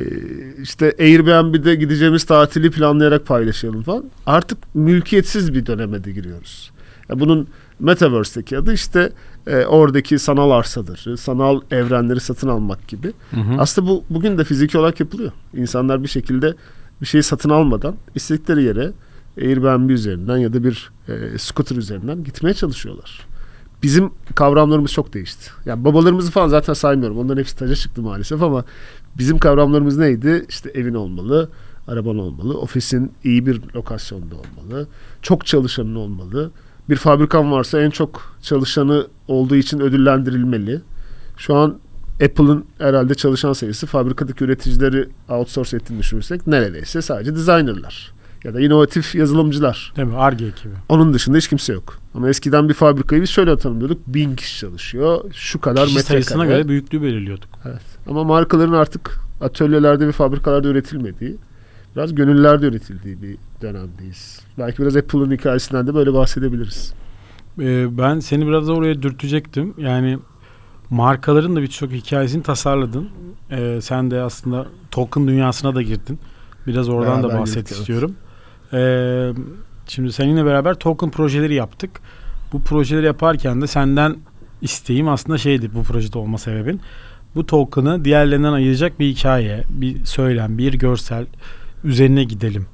işte 0.62 0.94
Airbnb'de 0.98 1.74
gideceğimiz 1.74 2.24
tatili 2.24 2.70
planlayarak 2.70 3.26
paylaşalım 3.26 3.82
falan. 3.82 4.04
Artık 4.26 4.58
mülkiyetsiz 4.74 5.54
bir 5.54 5.66
döneme 5.66 6.04
de 6.04 6.12
giriyoruz. 6.12 6.70
Ya 7.08 7.20
bunun 7.20 7.48
Metaverse'deki 7.80 8.58
adı 8.58 8.72
işte 8.72 9.12
e, 9.46 9.64
oradaki 9.64 10.18
sanal 10.18 10.50
arsadır, 10.50 11.16
sanal 11.16 11.60
evrenleri 11.70 12.20
satın 12.20 12.48
almak 12.48 12.88
gibi. 12.88 13.12
Hı 13.30 13.40
hı. 13.40 13.54
Aslında 13.58 13.88
bu 13.88 14.04
bugün 14.10 14.38
de 14.38 14.44
fiziki 14.44 14.78
olarak 14.78 15.00
yapılıyor. 15.00 15.32
İnsanlar 15.54 16.02
bir 16.02 16.08
şekilde 16.08 16.54
bir 17.00 17.06
şeyi 17.06 17.22
satın 17.22 17.50
almadan 17.50 17.96
istedikleri 18.14 18.62
yere 18.62 18.92
Airbnb 19.38 19.90
üzerinden 19.90 20.36
ya 20.36 20.52
da 20.52 20.64
bir 20.64 20.90
e, 21.08 21.38
scooter 21.38 21.76
üzerinden 21.76 22.24
gitmeye 22.24 22.54
çalışıyorlar. 22.54 23.26
Bizim 23.86 24.10
kavramlarımız 24.34 24.92
çok 24.92 25.14
değişti. 25.14 25.50
Yani 25.66 25.84
babalarımızı 25.84 26.30
falan 26.30 26.48
zaten 26.48 26.72
saymıyorum. 26.72 27.18
Onların 27.18 27.40
hepsi 27.40 27.56
taca 27.56 27.74
çıktı 27.74 28.02
maalesef 28.02 28.42
ama 28.42 28.64
bizim 29.18 29.38
kavramlarımız 29.38 29.98
neydi? 29.98 30.46
İşte 30.48 30.70
evin 30.70 30.94
olmalı, 30.94 31.50
araban 31.88 32.18
olmalı, 32.18 32.58
ofisin 32.58 33.12
iyi 33.24 33.46
bir 33.46 33.60
lokasyonda 33.74 34.34
olmalı, 34.34 34.88
çok 35.22 35.46
çalışanın 35.46 35.94
olmalı. 35.94 36.50
Bir 36.88 36.96
fabrikan 36.96 37.52
varsa 37.52 37.80
en 37.82 37.90
çok 37.90 38.36
çalışanı 38.42 39.06
olduğu 39.28 39.56
için 39.56 39.80
ödüllendirilmeli. 39.80 40.80
Şu 41.36 41.54
an 41.54 41.78
Apple'ın 42.24 42.64
herhalde 42.78 43.14
çalışan 43.14 43.52
sayısı 43.52 43.86
fabrikadaki 43.86 44.44
üreticileri 44.44 45.08
outsource 45.28 45.76
ettiğini 45.76 45.98
düşünürsek 45.98 46.46
neredeyse 46.46 47.02
sadece 47.02 47.34
designerlar 47.34 48.12
ya 48.44 48.54
da 48.54 48.60
inovatif 48.60 49.14
yazılımcılar. 49.14 49.92
Değil 49.96 50.08
mi? 50.08 50.16
Arge 50.16 50.46
ekibi. 50.46 50.72
Onun 50.88 51.14
dışında 51.14 51.36
hiç 51.36 51.48
kimse 51.48 51.72
yok. 51.72 51.98
Ama 52.16 52.28
eskiden 52.28 52.68
bir 52.68 52.74
fabrikayı 52.74 53.22
biz 53.22 53.30
şöyle 53.30 53.56
tanımlıyorduk. 53.56 54.06
Bin 54.06 54.36
kişi 54.36 54.58
çalışıyor. 54.58 55.24
Şu 55.32 55.60
kadar 55.60 55.84
Kişi 55.84 55.96
metrekare. 55.96 56.22
sayısına 56.22 56.46
göre 56.46 56.68
büyüklüğü 56.68 57.02
belirliyorduk. 57.02 57.48
Evet. 57.64 57.82
Ama 58.08 58.24
markaların 58.24 58.72
artık 58.72 59.20
atölyelerde 59.40 60.06
ve 60.08 60.12
fabrikalarda 60.12 60.68
üretilmediği, 60.68 61.36
biraz 61.96 62.14
gönüllerde 62.14 62.66
üretildiği 62.66 63.22
bir 63.22 63.36
dönemdeyiz. 63.62 64.40
Belki 64.58 64.82
biraz 64.82 64.96
Apple'ın 64.96 65.30
hikayesinden 65.30 65.86
de 65.86 65.94
böyle 65.94 66.14
bahsedebiliriz. 66.14 66.94
Ee, 67.60 67.98
ben 67.98 68.20
seni 68.20 68.46
biraz 68.46 68.68
da 68.68 68.72
oraya 68.72 69.02
dürtecektim. 69.02 69.74
Yani 69.78 70.18
markaların 70.90 71.56
da 71.56 71.62
birçok 71.62 71.90
hikayesini 71.92 72.42
tasarladın. 72.42 73.08
Ee, 73.50 73.78
sen 73.82 74.10
de 74.10 74.20
aslında 74.20 74.66
token 74.90 75.28
dünyasına 75.28 75.74
da 75.74 75.82
girdin. 75.82 76.18
Biraz 76.66 76.88
oradan 76.88 77.22
da 77.22 77.28
Beraber 77.28 77.40
bahset 77.40 77.56
girdik, 77.56 77.72
evet. 77.72 77.80
istiyorum. 77.80 78.14
Ee, 78.72 79.32
şimdi 79.88 80.12
seninle 80.12 80.44
beraber 80.44 80.74
token 80.74 81.10
projeleri 81.10 81.54
yaptık. 81.54 81.90
Bu 82.52 82.62
projeleri 82.62 83.06
yaparken 83.06 83.62
de 83.62 83.66
senden 83.66 84.16
isteğim 84.62 85.08
aslında 85.08 85.38
şeydi 85.38 85.70
bu 85.74 85.82
projede 85.82 86.18
olma 86.18 86.38
sebebin. 86.38 86.80
Bu 87.34 87.46
token'ı 87.46 88.04
diğerlerinden 88.04 88.52
ayıracak 88.52 89.00
bir 89.00 89.06
hikaye, 89.06 89.62
bir 89.70 90.04
söylem, 90.04 90.58
bir 90.58 90.74
görsel 90.74 91.26
üzerine 91.84 92.24
gidelim. 92.24 92.66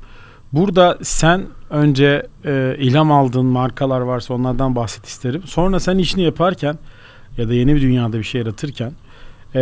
Burada 0.52 0.98
sen 1.02 1.42
önce 1.70 2.26
e, 2.44 2.76
ilham 2.78 3.12
aldığın 3.12 3.46
markalar 3.46 4.00
varsa 4.00 4.34
onlardan 4.34 4.76
bahset 4.76 5.06
isterim. 5.06 5.42
Sonra 5.46 5.80
sen 5.80 5.98
işini 5.98 6.22
yaparken 6.22 6.78
ya 7.38 7.48
da 7.48 7.54
yeni 7.54 7.74
bir 7.74 7.82
dünyada 7.82 8.18
bir 8.18 8.22
şey 8.22 8.40
yaratırken 8.40 8.92
e, 9.54 9.60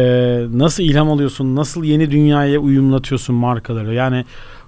nasıl 0.53 0.83
ilham 0.83 1.11
alıyorsun, 1.11 1.57
nasıl 1.57 1.85
yeni 1.85 2.11
dünyaya 2.11 2.59
uyumlatıyorsun 2.59 3.35
markaları? 3.37 3.95
Yani 3.95 4.25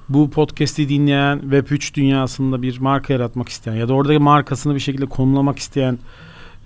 bu 0.09 0.31
podcast'i 0.31 0.89
dinleyen 0.89 1.39
Web3 1.39 1.95
dünyasında 1.95 2.63
bir 2.63 2.79
marka 2.79 3.13
yaratmak 3.13 3.49
isteyen 3.49 3.75
ya 3.75 3.89
da 3.89 3.95
oradaki 3.95 4.19
markasını 4.19 4.75
bir 4.75 4.81
şekilde 4.81 5.07
konumlamak 5.07 5.59
isteyen 5.59 5.99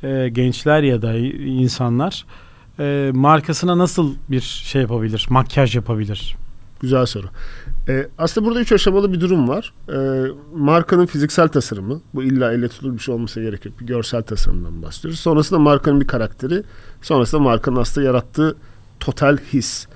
e, 0.02 0.28
gençler 0.28 0.83
ya 0.83 1.02
da 1.02 1.16
insanlar 1.16 2.25
e, 2.78 3.11
markasına 3.14 3.78
nasıl 3.78 4.14
bir 4.31 4.40
şey 4.40 4.83
yapabilir, 4.83 5.26
makyaj 5.31 5.76
yapabilir? 5.76 6.37
Güzel 6.81 7.07
soru. 7.07 7.26
Ee, 7.88 8.09
aslında 8.19 8.47
burada 8.47 8.61
üç 8.61 8.73
aşamalı 8.73 9.12
bir 9.12 9.21
durum 9.21 9.49
var. 9.49 9.73
Ee, 9.88 10.26
markanın 10.55 11.07
fiziksel 11.07 11.49
tasarımı. 11.49 12.00
Bu 12.14 12.23
illa 12.23 12.52
elle 12.52 12.69
tutulur 12.69 12.95
bir 12.95 12.99
şey 12.99 13.14
olmasa 13.14 13.40
gerek 13.40 13.64
yok. 13.64 13.81
Bir 13.81 13.87
görsel 13.87 14.23
tasarımdan 14.23 14.83
bahsediyoruz. 14.83 15.21
Sonrasında 15.21 15.61
markanın 15.61 16.00
bir 16.00 16.07
karakteri. 16.07 16.62
Sonrasında 17.02 17.40
markanın 17.40 17.76
aslında 17.76 18.07
yarattığı 18.07 18.57
total 19.00 19.37
his. 19.37 19.87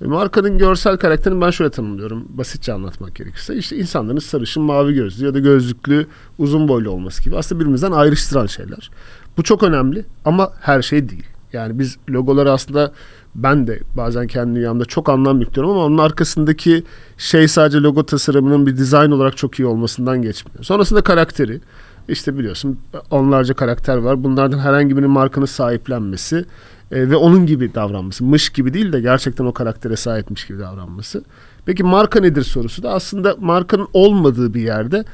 Markanın 0.00 0.58
görsel 0.58 0.96
karakterini 0.96 1.40
ben 1.40 1.50
şöyle 1.50 1.70
tanımlıyorum. 1.70 2.26
Basitçe 2.28 2.72
anlatmak 2.72 3.14
gerekirse. 3.14 3.56
işte 3.56 3.76
insanların 3.76 4.18
sarışın, 4.18 4.62
mavi 4.62 4.94
gözlü 4.94 5.26
ya 5.26 5.34
da 5.34 5.38
gözlüklü, 5.38 6.06
uzun 6.38 6.68
boylu 6.68 6.90
olması 6.90 7.22
gibi. 7.22 7.36
Aslında 7.36 7.60
birbirimizden 7.60 7.92
ayrıştıran 7.92 8.46
şeyler. 8.46 8.90
Bu 9.36 9.42
çok 9.42 9.62
önemli 9.62 10.04
ama 10.24 10.52
her 10.60 10.82
şey 10.82 11.08
değil. 11.08 11.26
Yani 11.52 11.78
biz 11.78 11.96
logoları 12.10 12.52
aslında 12.52 12.92
ben 13.34 13.66
de 13.66 13.80
bazen 13.96 14.26
kendi 14.26 14.54
dünyamda 14.54 14.84
çok 14.84 15.08
anlam 15.08 15.40
yüklüyorum 15.40 15.72
ama 15.72 15.84
onun 15.84 15.98
arkasındaki 15.98 16.84
şey 17.18 17.48
sadece 17.48 17.78
logo 17.78 18.06
tasarımının 18.06 18.66
bir 18.66 18.76
dizayn 18.76 19.10
olarak 19.10 19.36
çok 19.36 19.58
iyi 19.58 19.66
olmasından 19.66 20.22
geçmiyor. 20.22 20.64
Sonrasında 20.64 21.02
karakteri. 21.02 21.60
İşte 22.08 22.38
biliyorsun 22.38 22.78
onlarca 23.10 23.54
karakter 23.54 23.96
var. 23.96 24.24
Bunlardan 24.24 24.58
herhangi 24.58 24.96
birinin 24.96 25.10
markanın 25.10 25.46
sahiplenmesi 25.46 26.44
e, 26.92 27.10
ve 27.10 27.16
onun 27.16 27.46
gibi 27.46 27.74
davranması. 27.74 28.24
Mış 28.24 28.48
gibi 28.48 28.74
değil 28.74 28.92
de 28.92 29.00
gerçekten 29.00 29.44
o 29.44 29.52
karaktere 29.52 29.96
sahipmiş 29.96 30.46
gibi 30.46 30.58
davranması. 30.58 31.24
Peki 31.66 31.84
marka 31.84 32.20
nedir 32.20 32.42
sorusu 32.42 32.82
da 32.82 32.90
aslında 32.90 33.36
markanın 33.40 33.88
olmadığı 33.92 34.54
bir 34.54 34.60
yerde 34.60 35.04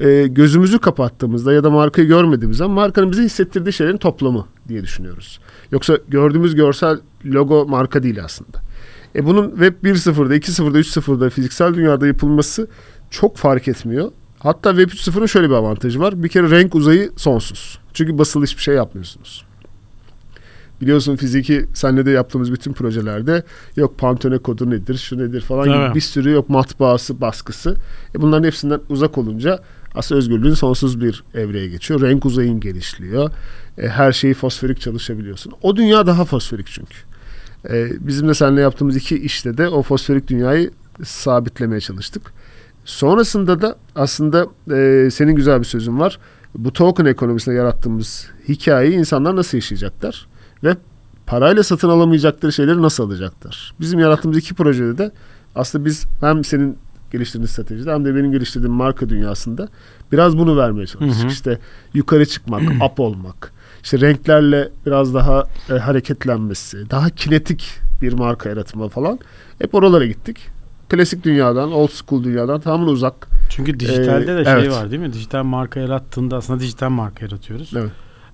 e, 0.00 0.26
gözümüzü 0.26 0.78
kapattığımızda 0.78 1.52
ya 1.52 1.64
da 1.64 1.70
markayı 1.70 2.08
görmediğimiz 2.08 2.56
zaman 2.56 2.74
markanın 2.74 3.12
bize 3.12 3.22
hissettirdiği 3.22 3.72
şeylerin 3.72 3.96
toplamı 3.96 4.46
diye 4.68 4.82
düşünüyoruz. 4.82 5.40
Yoksa 5.72 5.98
gördüğümüz 6.08 6.54
görsel 6.54 6.98
logo 7.24 7.66
marka 7.66 8.02
değil 8.02 8.24
aslında. 8.24 8.58
E 9.14 9.26
bunun 9.26 9.50
Web 9.50 9.74
1.0'da, 9.84 10.36
2.0'da, 10.36 10.80
3.0'da 10.80 11.30
fiziksel 11.30 11.74
dünyada 11.74 12.06
yapılması 12.06 12.68
çok 13.10 13.36
fark 13.36 13.68
etmiyor. 13.68 14.12
Hatta 14.38 14.76
Web 14.76 14.90
3.0'ın 14.90 15.26
şöyle 15.26 15.50
bir 15.50 15.54
avantajı 15.54 16.00
var. 16.00 16.22
Bir 16.22 16.28
kere 16.28 16.50
renk 16.50 16.74
uzayı 16.74 17.10
sonsuz. 17.16 17.78
Çünkü 17.94 18.18
basılı 18.18 18.44
hiçbir 18.44 18.62
şey 18.62 18.74
yapmıyorsunuz. 18.74 19.44
Biliyorsun 20.82 21.16
fiziki 21.16 21.66
senle 21.74 22.06
de 22.06 22.10
yaptığımız 22.10 22.52
bütün 22.52 22.72
projelerde 22.72 23.42
yok 23.76 23.98
Pantone 23.98 24.38
kodu 24.38 24.70
nedir, 24.70 24.94
şu 24.94 25.18
nedir 25.18 25.40
falan 25.40 25.64
gibi 25.64 25.94
bir 25.94 26.00
sürü 26.00 26.30
yok 26.30 26.48
matbaası, 26.48 27.20
baskısı. 27.20 27.76
E 28.14 28.22
bunların 28.22 28.44
hepsinden 28.44 28.80
uzak 28.88 29.18
olunca 29.18 29.58
aslında 29.94 30.18
özgürlüğün 30.18 30.54
sonsuz 30.54 31.00
bir 31.00 31.24
evreye 31.34 31.68
geçiyor. 31.68 32.00
Renk 32.00 32.26
uzayın 32.26 32.60
genişliyor. 32.60 33.30
E, 33.78 33.88
her 33.88 34.12
şeyi 34.12 34.34
fosforik 34.34 34.80
çalışabiliyorsun. 34.80 35.52
O 35.62 35.76
dünya 35.76 36.06
daha 36.06 36.24
fosforik 36.24 36.66
çünkü. 36.66 36.96
E, 37.70 38.06
bizim 38.06 38.28
de 38.28 38.34
seninle 38.34 38.60
yaptığımız 38.60 38.96
iki 38.96 39.16
işte 39.18 39.58
de 39.58 39.68
o 39.68 39.82
fosforik 39.82 40.28
dünyayı 40.28 40.70
sabitlemeye 41.04 41.80
çalıştık. 41.80 42.22
Sonrasında 42.84 43.60
da 43.60 43.76
aslında 43.94 44.46
e, 44.76 45.10
senin 45.10 45.32
güzel 45.32 45.60
bir 45.60 45.64
sözün 45.64 45.98
var. 45.98 46.18
Bu 46.54 46.72
token 46.72 47.04
ekonomisinde 47.04 47.54
yarattığımız 47.54 48.26
hikayeyi 48.48 48.94
insanlar 48.94 49.36
nasıl 49.36 49.58
yaşayacaklar? 49.58 50.31
Ve 50.64 50.76
parayla 51.26 51.62
satın 51.62 51.88
alamayacakları 51.88 52.52
şeyleri 52.52 52.82
nasıl 52.82 53.06
alacaklar? 53.06 53.74
Bizim 53.80 54.00
yarattığımız 54.00 54.38
iki 54.38 54.54
projede 54.54 54.98
de 54.98 55.10
aslında 55.54 55.84
biz 55.84 56.04
hem 56.20 56.44
senin 56.44 56.78
geliştirdiğin 57.12 57.46
stratejide 57.46 57.92
hem 57.92 58.04
de 58.04 58.14
benim 58.16 58.32
geliştirdiğim 58.32 58.74
marka 58.74 59.08
dünyasında 59.08 59.68
biraz 60.12 60.38
bunu 60.38 60.56
vermeye 60.56 60.86
çalıştık. 60.86 61.22
Hı 61.22 61.26
hı. 61.26 61.32
İşte 61.32 61.58
yukarı 61.94 62.26
çıkmak, 62.26 62.62
up 62.90 63.00
olmak, 63.00 63.52
işte 63.82 64.00
renklerle 64.00 64.68
biraz 64.86 65.14
daha 65.14 65.44
e, 65.70 65.72
hareketlenmesi, 65.72 66.90
daha 66.90 67.10
kinetik 67.10 67.64
bir 68.02 68.12
marka 68.12 68.48
yaratımı 68.48 68.88
falan. 68.88 69.18
Hep 69.58 69.74
oralara 69.74 70.06
gittik. 70.06 70.38
Klasik 70.88 71.24
dünyadan, 71.24 71.72
old 71.72 71.88
school 71.90 72.24
dünyadan 72.24 72.60
tamamen 72.60 72.86
uzak. 72.86 73.28
Çünkü 73.50 73.80
dijitalde 73.80 74.26
de 74.26 74.40
Ee, 74.40 74.44
şey 74.44 74.52
evet. 74.52 74.70
var 74.72 74.90
değil 74.90 75.02
mi? 75.02 75.12
Dijital 75.12 75.42
marka 75.44 75.80
yarattığında 75.80 76.36
aslında 76.36 76.60
dijital 76.60 76.90
marka 76.90 77.24
yaratıyoruz. 77.24 77.72
Evet. 77.76 77.90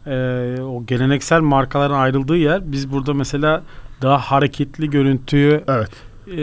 Ee, 0.08 0.62
o 0.62 0.86
geleneksel 0.86 1.40
markaların 1.40 1.94
ayrıldığı 1.98 2.36
yer 2.36 2.72
biz 2.72 2.92
burada 2.92 3.14
mesela 3.14 3.62
daha 4.02 4.18
hareketli 4.18 4.90
görüntüyü 4.90 5.64
Evet. 5.68 5.90
e, 6.36 6.42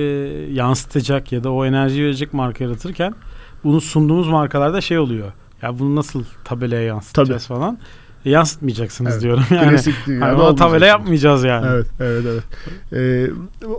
yansıtacak 0.53 1.31
ya 1.31 1.43
da 1.43 1.51
o 1.51 1.65
enerjiyi 1.65 2.05
verecek 2.05 2.33
marka 2.33 2.63
yaratırken 2.63 3.15
bunu 3.63 3.81
sunduğumuz 3.81 4.27
markalarda 4.27 4.81
şey 4.81 4.99
oluyor. 4.99 5.31
Ya 5.61 5.79
bunu 5.79 5.95
nasıl 5.95 6.23
tabelaya 6.43 6.81
yansıtacağız 6.81 7.47
falan. 7.47 7.77
E, 8.25 8.29
yansıtmayacaksınız 8.29 9.11
Evet. 9.13 9.21
diyorum. 9.23 9.43
Yani, 9.51 9.69
Klasik 9.69 9.95
hani 10.07 10.41
o 10.41 10.55
tabela 10.55 10.85
yapmayacağız 10.85 11.43
yani. 11.43 11.67
Evet, 11.69 11.87
evet, 11.99 12.23
evet. 12.27 12.43
Ee, 12.93 13.29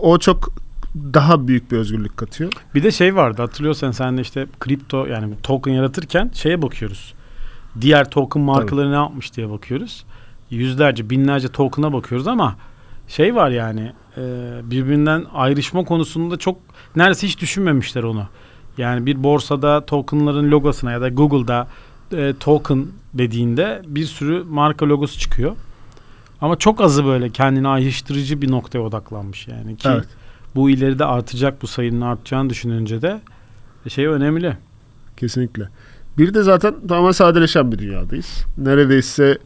o 0.01 0.19
çok 0.19 0.53
daha 0.95 1.49
büyük 1.49 1.73
bir 1.73 1.77
özgürlük 1.77 2.17
katıyor. 2.17 2.53
Bir 2.75 2.83
de 2.83 2.91
şey 2.91 3.17
vardı 3.17 3.43
hatırlıyorsan 3.43 3.91
sen 3.91 4.17
de 4.17 4.21
işte 4.21 4.47
kripto 4.61 5.07
yani 5.07 5.35
token 5.43 5.73
yaratırken 5.73 6.31
şeye 6.35 6.63
bakıyoruz. 6.63 7.15
Diğer 7.81 8.11
token 8.11 8.43
markaları 8.43 8.91
ne 8.91 8.95
yapmış 8.95 9.37
diye 9.37 9.51
bakıyoruz. 9.51 10.05
Yüzlerce 10.51 11.11
binlerce 11.11 11.49
token'a 11.49 11.93
bakıyoruz 11.93 12.29
ama 12.29 12.57
şey 13.09 13.35
var 13.35 13.51
yani 13.51 13.93
e, 14.17 14.23
birbirinden 14.65 15.25
ayrışma 15.35 15.85
konusunda 15.85 16.37
çok 16.37 16.59
neredeyse 16.97 17.27
hiç 17.27 17.41
düşünmemişler 17.41 18.03
onu. 18.03 18.27
Yani 18.79 19.07
bir 19.07 19.23
borsada 19.23 19.87
tokenların 19.87 20.51
logosuna 20.51 20.93
ya 20.93 21.01
da 21.01 21.09
Google'da 21.09 21.69
e, 22.13 22.35
token 22.41 22.87
dediğinde 23.15 23.83
bir 23.87 24.05
sürü 24.05 24.45
marka 24.45 24.89
logosu 24.89 25.19
çıkıyor. 25.19 25.57
Ama 26.41 26.57
çok 26.57 26.81
azı 26.81 27.05
böyle 27.05 27.31
kendini 27.31 27.69
ayrıştırıcı 27.69 28.43
bir 28.43 28.51
noktaya 28.51 28.79
odaklanmış 28.81 29.49
yani 29.49 29.77
ki 29.77 29.89
Evet. 29.89 30.07
bu 30.55 30.71
ileride 30.71 31.05
artacak 31.05 31.63
bu 31.63 31.67
sayının 31.67 32.01
artacağını 32.01 32.51
düşününce 32.51 33.03
de 33.03 33.21
şey 33.89 34.07
önemli. 34.07 34.57
Kesinlikle. 35.17 35.69
Bir 36.19 36.35
de 36.35 36.43
zaten 36.43 36.75
tamamen 36.89 37.13
sadeleşen 37.13 37.73
bir 37.73 37.79
dünyadayız. 37.79 38.45
Neredeyse 38.59 39.39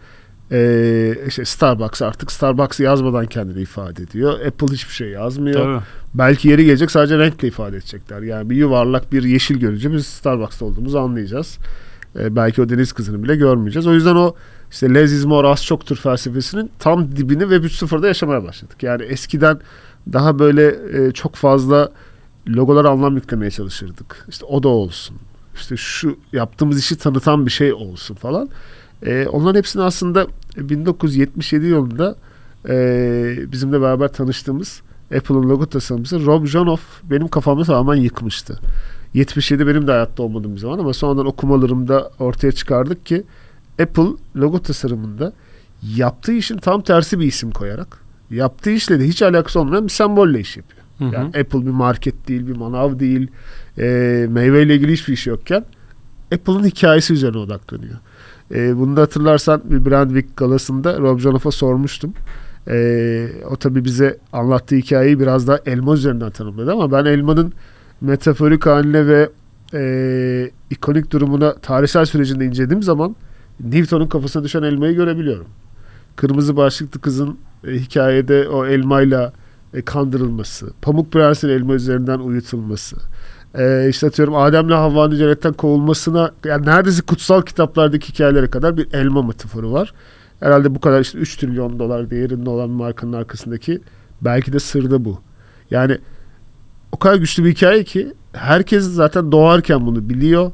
eee 0.51 1.19
işte 1.29 1.45
Starbucks 1.45 2.03
artık 2.03 2.33
Starbucks 2.33 2.81
yazmadan 2.81 3.27
kendini 3.27 3.63
ifade 3.63 4.03
ediyor. 4.03 4.47
Apple 4.47 4.67
hiçbir 4.67 4.93
şey 4.93 5.09
yazmıyor. 5.09 5.75
Tabii. 5.75 5.85
Belki 6.15 6.49
yeri 6.49 6.65
gelecek 6.65 6.91
sadece 6.91 7.19
renkle 7.19 7.49
ifade 7.49 7.77
edecekler. 7.77 8.23
Yani 8.23 8.51
bir 8.51 8.57
yuvarlak 8.57 9.13
bir 9.13 9.23
yeşil 9.23 9.59
görünce 9.59 9.93
biz 9.93 10.07
Starbucks'ta 10.07 10.65
olduğumuzu 10.65 10.99
anlayacağız. 10.99 11.59
Ee, 12.19 12.37
belki 12.37 12.63
o 12.63 12.69
deniz 12.69 12.93
kızını 12.93 13.23
bile 13.23 13.37
görmeyeceğiz. 13.37 13.87
O 13.87 13.93
yüzden 13.93 14.17
o 14.17 14.35
işte 14.71 14.95
less 14.95 15.13
is 15.13 15.25
more 15.25 15.49
az 15.49 15.65
çoktur 15.65 15.97
felsefesinin 15.97 16.71
tam 16.79 17.17
dibini 17.17 17.41
Web 17.41 17.65
3.0'da 17.65 18.07
yaşamaya 18.07 18.45
başladık. 18.45 18.83
Yani 18.83 19.03
eskiden 19.03 19.61
daha 20.13 20.39
böyle 20.39 20.77
e, 20.93 21.13
çok 21.13 21.35
fazla 21.35 21.93
logolara 22.49 22.89
anlam 22.89 23.15
yüklemeye 23.15 23.51
çalışırdık. 23.51 24.27
İşte 24.29 24.45
o 24.45 24.63
da 24.63 24.69
olsun. 24.69 25.17
İşte 25.61 25.77
şu 25.77 26.19
yaptığımız 26.33 26.79
işi 26.79 26.97
tanıtan 26.97 27.47
bir 27.47 27.51
şey 27.51 27.73
olsun 27.73 28.15
falan. 28.15 28.49
Ee, 29.07 29.27
onların 29.33 29.59
hepsini 29.59 29.83
aslında 29.83 30.27
1977 30.57 31.67
yılında 31.67 32.17
e, 32.69 33.53
bizimle 33.53 33.81
beraber 33.81 34.09
tanıştığımız 34.09 34.83
Apple'ın 35.17 35.49
logo 35.49 35.67
tasarımcısı 35.67 36.27
Rob 36.27 36.47
Janoff 36.47 36.83
benim 37.03 37.29
kafamı 37.29 37.65
tamamen 37.65 38.01
yıkmıştı. 38.01 38.61
77 39.15 39.67
benim 39.67 39.87
de 39.87 39.91
hayatta 39.91 40.23
olmadığım 40.23 40.55
bir 40.55 40.61
zaman 40.61 40.79
ama 40.79 40.93
sonradan 40.93 41.27
okumalarımda 41.27 42.11
ortaya 42.19 42.53
çıkardık 42.53 43.07
ki 43.07 43.23
Apple 43.83 44.09
logo 44.37 44.63
tasarımında 44.63 45.33
yaptığı 45.97 46.33
işin 46.33 46.57
tam 46.57 46.83
tersi 46.83 47.21
bir 47.21 47.27
isim 47.27 47.51
koyarak 47.51 47.99
yaptığı 48.31 48.71
işle 48.71 49.01
de 49.01 49.05
hiç 49.09 49.23
alakası 49.23 49.61
olmayan 49.61 49.85
bir 49.85 49.93
sembolle 49.93 50.41
iş 50.41 50.57
yapıyor. 50.57 50.80
Hı 51.01 51.05
hı. 51.05 51.15
Yani 51.15 51.27
Apple 51.27 51.67
bir 51.67 51.71
market 51.71 52.29
değil, 52.29 52.47
bir 52.47 52.57
manav 52.57 52.99
değil, 52.99 53.29
e, 53.79 54.27
meyveyle 54.31 54.75
ilgili 54.75 54.93
hiçbir 54.93 55.13
iş 55.13 55.27
yokken 55.27 55.65
Apple'ın 56.35 56.65
hikayesi 56.65 57.13
üzerine 57.13 57.39
odaklanıyor. 57.39 57.97
E, 58.55 58.79
bunu 58.79 58.97
da 58.97 59.03
hatırlarsan 59.03 59.63
bir 59.65 59.85
Brand 59.85 60.11
Week 60.11 60.37
galasında 60.37 60.99
Rob 60.99 61.19
Janoff'a 61.19 61.51
sormuştum. 61.51 62.15
E, 62.69 63.29
o 63.51 63.57
tabii 63.57 63.85
bize 63.85 64.19
anlattığı 64.33 64.77
hikayeyi 64.77 65.21
biraz 65.21 65.49
daha 65.49 65.59
elma 65.67 65.95
üzerinden 65.95 66.31
tanımladı 66.31 66.73
ama 66.73 66.93
ben 66.93 67.05
elmanın 67.05 67.53
metaforik 68.01 68.67
haline 68.67 69.07
ve 69.07 69.31
e, 69.75 70.51
ikonik 70.71 71.11
durumuna 71.11 71.55
tarihsel 71.55 72.05
sürecinde 72.05 72.45
incelediğim 72.45 72.83
zaman 72.83 73.17
Newton'un 73.61 74.07
kafasına 74.07 74.45
düşen 74.45 74.63
elmayı 74.63 74.95
görebiliyorum. 74.95 75.47
Kırmızı 76.17 76.57
başlıklı 76.57 77.01
kızın 77.01 77.39
e, 77.67 77.73
hikayede 77.73 78.49
o 78.49 78.67
elmayla 78.67 79.33
e, 79.75 79.83
kandırılması, 79.83 80.73
Pamuk 80.83 81.13
Prens'in 81.13 81.49
elma 81.49 81.75
üzerinden 81.75 82.19
uyutulması, 82.19 82.97
e, 83.59 83.89
işte 83.89 84.07
atıyorum 84.07 84.37
Adem'le 84.37 84.71
Havva'nın 84.71 85.17
cennetten 85.17 85.53
kovulmasına 85.53 86.31
yani 86.45 86.67
neredeyse 86.67 87.03
kutsal 87.03 87.43
kitaplardaki 87.43 88.09
hikayelere 88.09 88.47
kadar 88.47 88.77
bir 88.77 88.93
elma 88.93 89.23
metaforu 89.23 89.73
var. 89.73 89.95
Herhalde 90.41 90.75
bu 90.75 90.81
kadar 90.81 91.01
işte 91.01 91.19
3 91.19 91.37
trilyon 91.37 91.79
dolar 91.79 92.11
değerinde 92.11 92.51
olan 92.51 92.71
markanın 92.71 93.13
arkasındaki 93.13 93.81
belki 94.23 94.53
de 94.53 94.59
sır 94.59 94.91
da 94.91 95.05
bu. 95.05 95.21
Yani 95.71 95.99
o 96.93 96.99
kadar 96.99 97.17
güçlü 97.17 97.45
bir 97.45 97.51
hikaye 97.51 97.85
ki 97.85 98.13
herkes 98.33 98.85
zaten 98.85 99.33
doğarken 99.33 99.87
bunu 99.87 100.09
biliyor. 100.09 100.53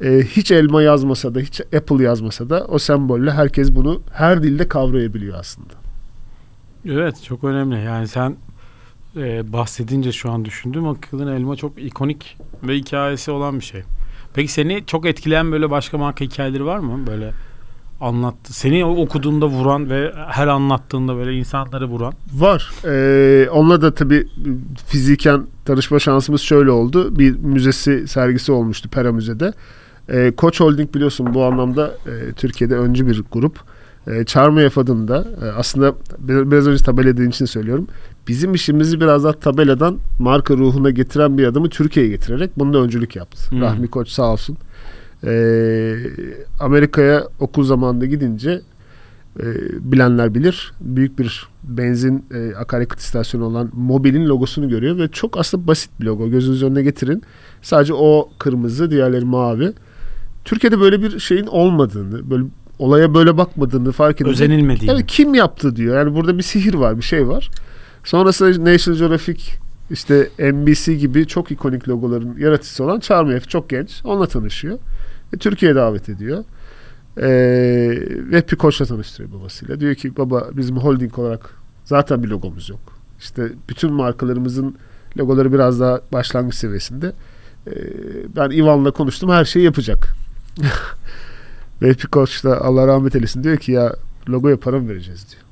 E, 0.00 0.22
hiç 0.22 0.50
elma 0.50 0.82
yazmasa 0.82 1.34
da 1.34 1.40
hiç 1.40 1.60
Apple 1.60 2.04
yazmasa 2.04 2.50
da 2.50 2.64
o 2.64 2.78
sembolle 2.78 3.30
herkes 3.30 3.74
bunu 3.74 4.02
her 4.12 4.42
dilde 4.42 4.68
kavrayabiliyor 4.68 5.38
aslında. 5.38 5.74
Evet 6.84 7.22
çok 7.22 7.44
önemli. 7.44 7.84
Yani 7.84 8.08
sen 8.08 8.36
e, 9.16 9.52
bahsedince 9.52 10.12
şu 10.12 10.30
an 10.30 10.44
düşündüm. 10.44 10.88
Akılın 10.88 11.36
elma 11.36 11.56
çok 11.56 11.82
ikonik 11.82 12.36
ve 12.62 12.76
hikayesi 12.76 13.30
olan 13.30 13.58
bir 13.58 13.64
şey. 13.64 13.82
Peki 14.34 14.52
seni 14.52 14.86
çok 14.86 15.06
etkileyen 15.06 15.52
böyle 15.52 15.70
başka 15.70 15.98
marka 15.98 16.24
hikayeleri 16.24 16.64
var 16.64 16.78
mı? 16.78 17.06
Böyle 17.06 17.32
anlattı. 18.00 18.52
Seni 18.52 18.84
okuduğunda 18.84 19.46
vuran 19.46 19.90
ve 19.90 20.12
her 20.28 20.46
anlattığında 20.46 21.16
böyle 21.16 21.34
insanları 21.34 21.86
vuran. 21.86 22.12
Var. 22.34 22.70
Ee, 22.84 23.48
onunla 23.50 23.82
da 23.82 23.94
tabii 23.94 24.26
fiziken 24.86 25.46
tanışma 25.64 25.98
şansımız 25.98 26.40
şöyle 26.40 26.70
oldu. 26.70 27.18
Bir 27.18 27.36
müzesi 27.36 28.08
sergisi 28.08 28.52
olmuştu 28.52 28.88
Pera 28.88 29.12
Müze'de. 29.12 29.52
Ee, 30.08 30.32
Koç 30.36 30.60
Holding 30.60 30.94
biliyorsun 30.94 31.34
bu 31.34 31.44
anlamda 31.44 31.94
e, 32.06 32.32
Türkiye'de 32.32 32.76
öncü 32.76 33.06
bir 33.06 33.22
grup. 33.32 33.60
E, 34.10 34.24
Charmef 34.24 34.78
adında 34.78 35.26
e, 35.44 35.44
aslında 35.44 35.94
biraz 36.18 36.66
önce 36.66 36.84
tabela 36.84 37.24
için 37.24 37.44
söylüyorum. 37.44 37.86
Bizim 38.28 38.54
işimizi 38.54 39.00
biraz 39.00 39.24
daha 39.24 39.32
tabeladan 39.32 39.98
marka 40.18 40.54
ruhuna 40.56 40.90
getiren 40.90 41.38
bir 41.38 41.44
adamı 41.44 41.68
Türkiye'ye 41.68 42.12
getirerek 42.12 42.50
bunu 42.56 42.72
da 42.72 42.78
öncülük 42.78 43.16
yaptı. 43.16 43.50
Hmm. 43.50 43.60
Rahmi 43.60 43.88
Koç 43.88 44.08
sağ 44.08 44.32
olsun. 44.32 44.56
Ee, 45.24 45.96
Amerika'ya 46.60 47.24
okul 47.40 47.64
zamanında 47.64 48.06
gidince 48.06 48.60
e, 49.40 49.44
bilenler 49.92 50.34
bilir. 50.34 50.72
Büyük 50.80 51.18
bir 51.18 51.48
benzin 51.64 52.24
e, 52.34 52.54
akaryakıt 52.54 53.00
istasyonu 53.00 53.44
olan 53.44 53.70
Mobil'in 53.72 54.28
logosunu 54.28 54.68
görüyor 54.68 54.98
ve 54.98 55.08
çok 55.08 55.38
aslında 55.38 55.66
basit 55.66 55.90
bir 56.00 56.06
logo. 56.06 56.30
Gözünüzün 56.30 56.66
önüne 56.66 56.82
getirin. 56.82 57.22
Sadece 57.62 57.94
o 57.94 58.30
kırmızı, 58.38 58.90
diğerleri 58.90 59.24
mavi. 59.24 59.72
Türkiye'de 60.44 60.80
böyle 60.80 61.02
bir 61.02 61.18
şeyin 61.18 61.46
olmadığını, 61.46 62.30
böyle 62.30 62.44
olaya 62.80 63.14
böyle 63.14 63.36
bakmadığını 63.36 63.92
fark 63.92 64.20
edince 64.20 64.30
Özenilmediğini. 64.30 64.94
Evet 64.94 65.06
kim 65.06 65.34
yaptı 65.34 65.76
diyor. 65.76 65.96
Yani 65.96 66.14
burada 66.14 66.38
bir 66.38 66.42
sihir 66.42 66.74
var, 66.74 66.96
bir 66.96 67.02
şey 67.02 67.28
var. 67.28 67.50
Sonrasında 68.04 68.72
National 68.72 68.98
Geographic 68.98 69.42
işte 69.90 70.28
NBC 70.38 70.94
gibi 70.94 71.26
çok 71.26 71.50
ikonik 71.50 71.88
logoların 71.88 72.36
yaratıcısı 72.38 72.84
olan 72.84 73.00
Charmef 73.00 73.48
çok 73.48 73.70
genç. 73.70 74.00
Onunla 74.04 74.26
tanışıyor. 74.26 74.78
Ve 75.34 75.38
Türkiye'ye 75.38 75.76
davet 75.76 76.08
ediyor. 76.08 76.44
Ee, 77.18 77.26
ve 78.30 78.44
bir 78.50 78.56
koçla 78.56 78.84
tanıştırıyor 78.84 79.40
babasıyla. 79.40 79.80
Diyor 79.80 79.94
ki 79.94 80.16
baba 80.16 80.48
bizim 80.52 80.76
holding 80.76 81.18
olarak 81.18 81.50
zaten 81.84 82.22
bir 82.22 82.28
logomuz 82.28 82.70
yok. 82.70 82.80
İşte 83.18 83.52
bütün 83.68 83.92
markalarımızın 83.92 84.76
logoları 85.18 85.52
biraz 85.52 85.80
daha 85.80 86.00
başlangıç 86.12 86.54
seviyesinde. 86.54 87.12
Ee, 87.66 87.72
ben 88.36 88.50
Ivan'la 88.50 88.90
konuştum 88.90 89.30
her 89.30 89.44
şeyi 89.44 89.64
yapacak. 89.64 90.08
ve 91.82 91.94
Koç 91.94 92.44
da 92.44 92.64
Allah 92.64 92.86
rahmet 92.86 93.16
eylesin 93.16 93.44
diyor 93.44 93.56
ki 93.56 93.72
ya 93.72 93.94
logoya 94.28 94.60
para 94.60 94.78
mı 94.78 94.88
vereceğiz 94.88 95.26
diyor. 95.30 95.42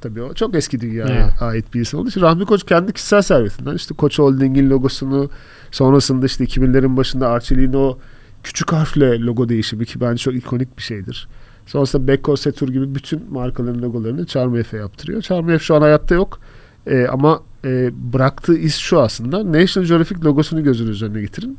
Tabii 0.00 0.22
o 0.22 0.34
çok 0.34 0.54
eski 0.54 0.80
dünyaya 0.80 1.24
Evet. 1.24 1.42
ait 1.42 1.74
bir 1.74 1.80
isim 1.80 2.00
olduğu 2.00 2.08
için 2.08 2.20
Rahmi 2.20 2.44
Koç 2.44 2.66
kendi 2.66 2.92
kişisel 2.92 3.22
servetinden 3.22 3.74
işte 3.74 3.94
Koç 3.94 4.18
Holding'in 4.18 4.70
logosunu 4.70 5.30
sonrasında 5.70 6.26
işte 6.26 6.44
2000'lerin 6.44 6.96
başında 6.96 7.28
Arçelik'in 7.28 7.72
o 7.72 7.98
küçük 8.42 8.72
harfle 8.72 9.20
logo 9.20 9.48
değişimi 9.48 9.86
ki 9.86 10.00
bence 10.00 10.18
çok 10.18 10.34
ikonik 10.34 10.78
bir 10.78 10.82
şeydir. 10.82 11.28
Sonrasında 11.66 12.06
Beko, 12.08 12.36
Setur 12.36 12.68
gibi 12.68 12.94
bütün 12.94 13.32
markaların 13.32 13.82
logolarını 13.82 14.26
Charmef'e 14.26 14.76
yaptırıyor. 14.76 15.22
Charmef 15.22 15.62
şu 15.62 15.74
an 15.74 15.80
hayatta 15.80 16.14
yok. 16.14 16.40
Ee, 16.86 17.06
ama 17.06 17.40
e, 17.64 17.90
bıraktığı 18.12 18.56
iz 18.58 18.74
şu 18.74 19.00
aslında. 19.00 19.52
National 19.52 19.88
Geographic 19.88 20.20
logosunu 20.24 20.64
gözünüz 20.64 21.02
önüne 21.02 21.20
getirin. 21.20 21.58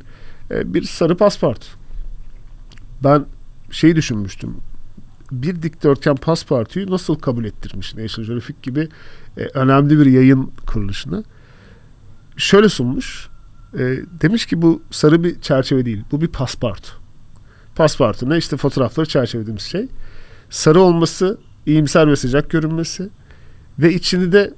Ee, 0.50 0.74
bir 0.74 0.82
sarı 0.82 1.16
pasport. 1.16 1.66
Ben 3.04 3.24
şeyi 3.70 3.96
düşünmüştüm. 3.96 4.56
Bir 5.32 5.62
dikdörtgen 5.62 6.16
paspartuyu 6.16 6.90
nasıl 6.90 7.14
kabul 7.14 7.44
ettirmiş 7.44 7.94
National 7.94 8.26
Geographic 8.26 8.58
gibi 8.62 8.88
e, 9.38 9.44
önemli 9.54 9.98
bir 9.98 10.06
yayın 10.06 10.52
kuruluşuna. 10.66 11.22
Şöyle 12.36 12.68
sunmuş. 12.68 13.28
E, 13.74 13.78
demiş 14.22 14.46
ki 14.46 14.62
bu 14.62 14.82
sarı 14.90 15.24
bir 15.24 15.40
çerçeve 15.40 15.84
değil. 15.84 16.04
Bu 16.12 16.20
bir 16.20 16.28
paspartu. 16.28 16.90
Paspartu 17.74 18.30
ne? 18.30 18.38
İşte 18.38 18.56
fotoğrafları 18.56 19.06
çerçevelediğimiz 19.06 19.62
şey. 19.62 19.88
Sarı 20.50 20.80
olması, 20.80 21.38
iyimser 21.66 22.08
ve 22.08 22.16
sıcak 22.16 22.50
görünmesi 22.50 23.08
ve 23.78 23.94
içini 23.94 24.32
de 24.32 24.54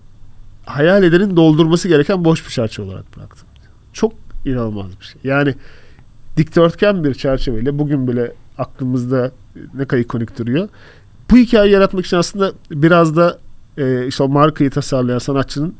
hayal 0.67 1.03
edenin 1.03 1.37
doldurması 1.37 1.89
gereken 1.89 2.25
boş 2.25 2.47
bir 2.47 2.51
çerçeve 2.51 2.87
olarak 2.87 3.17
bıraktım. 3.17 3.49
Çok 3.93 4.13
inanılmaz 4.45 5.01
bir 5.01 5.05
şey. 5.05 5.21
Yani 5.25 5.55
dikdörtgen 6.37 7.05
bir 7.05 7.15
çerçeveyle 7.15 7.79
bugün 7.79 8.09
bile 8.09 8.33
aklımızda 8.59 9.33
ne 9.75 9.85
kadar 9.85 10.01
ikonik 10.01 10.39
duruyor. 10.39 10.69
Bu 11.31 11.37
hikayeyi 11.37 11.75
yaratmak 11.75 12.07
için 12.07 12.17
aslında 12.17 12.53
biraz 12.71 13.17
da 13.17 13.39
e, 13.79 14.07
işte 14.07 14.23
o 14.23 14.29
markayı 14.29 14.71
tasarlayan 14.71 15.19
sanatçının 15.19 15.75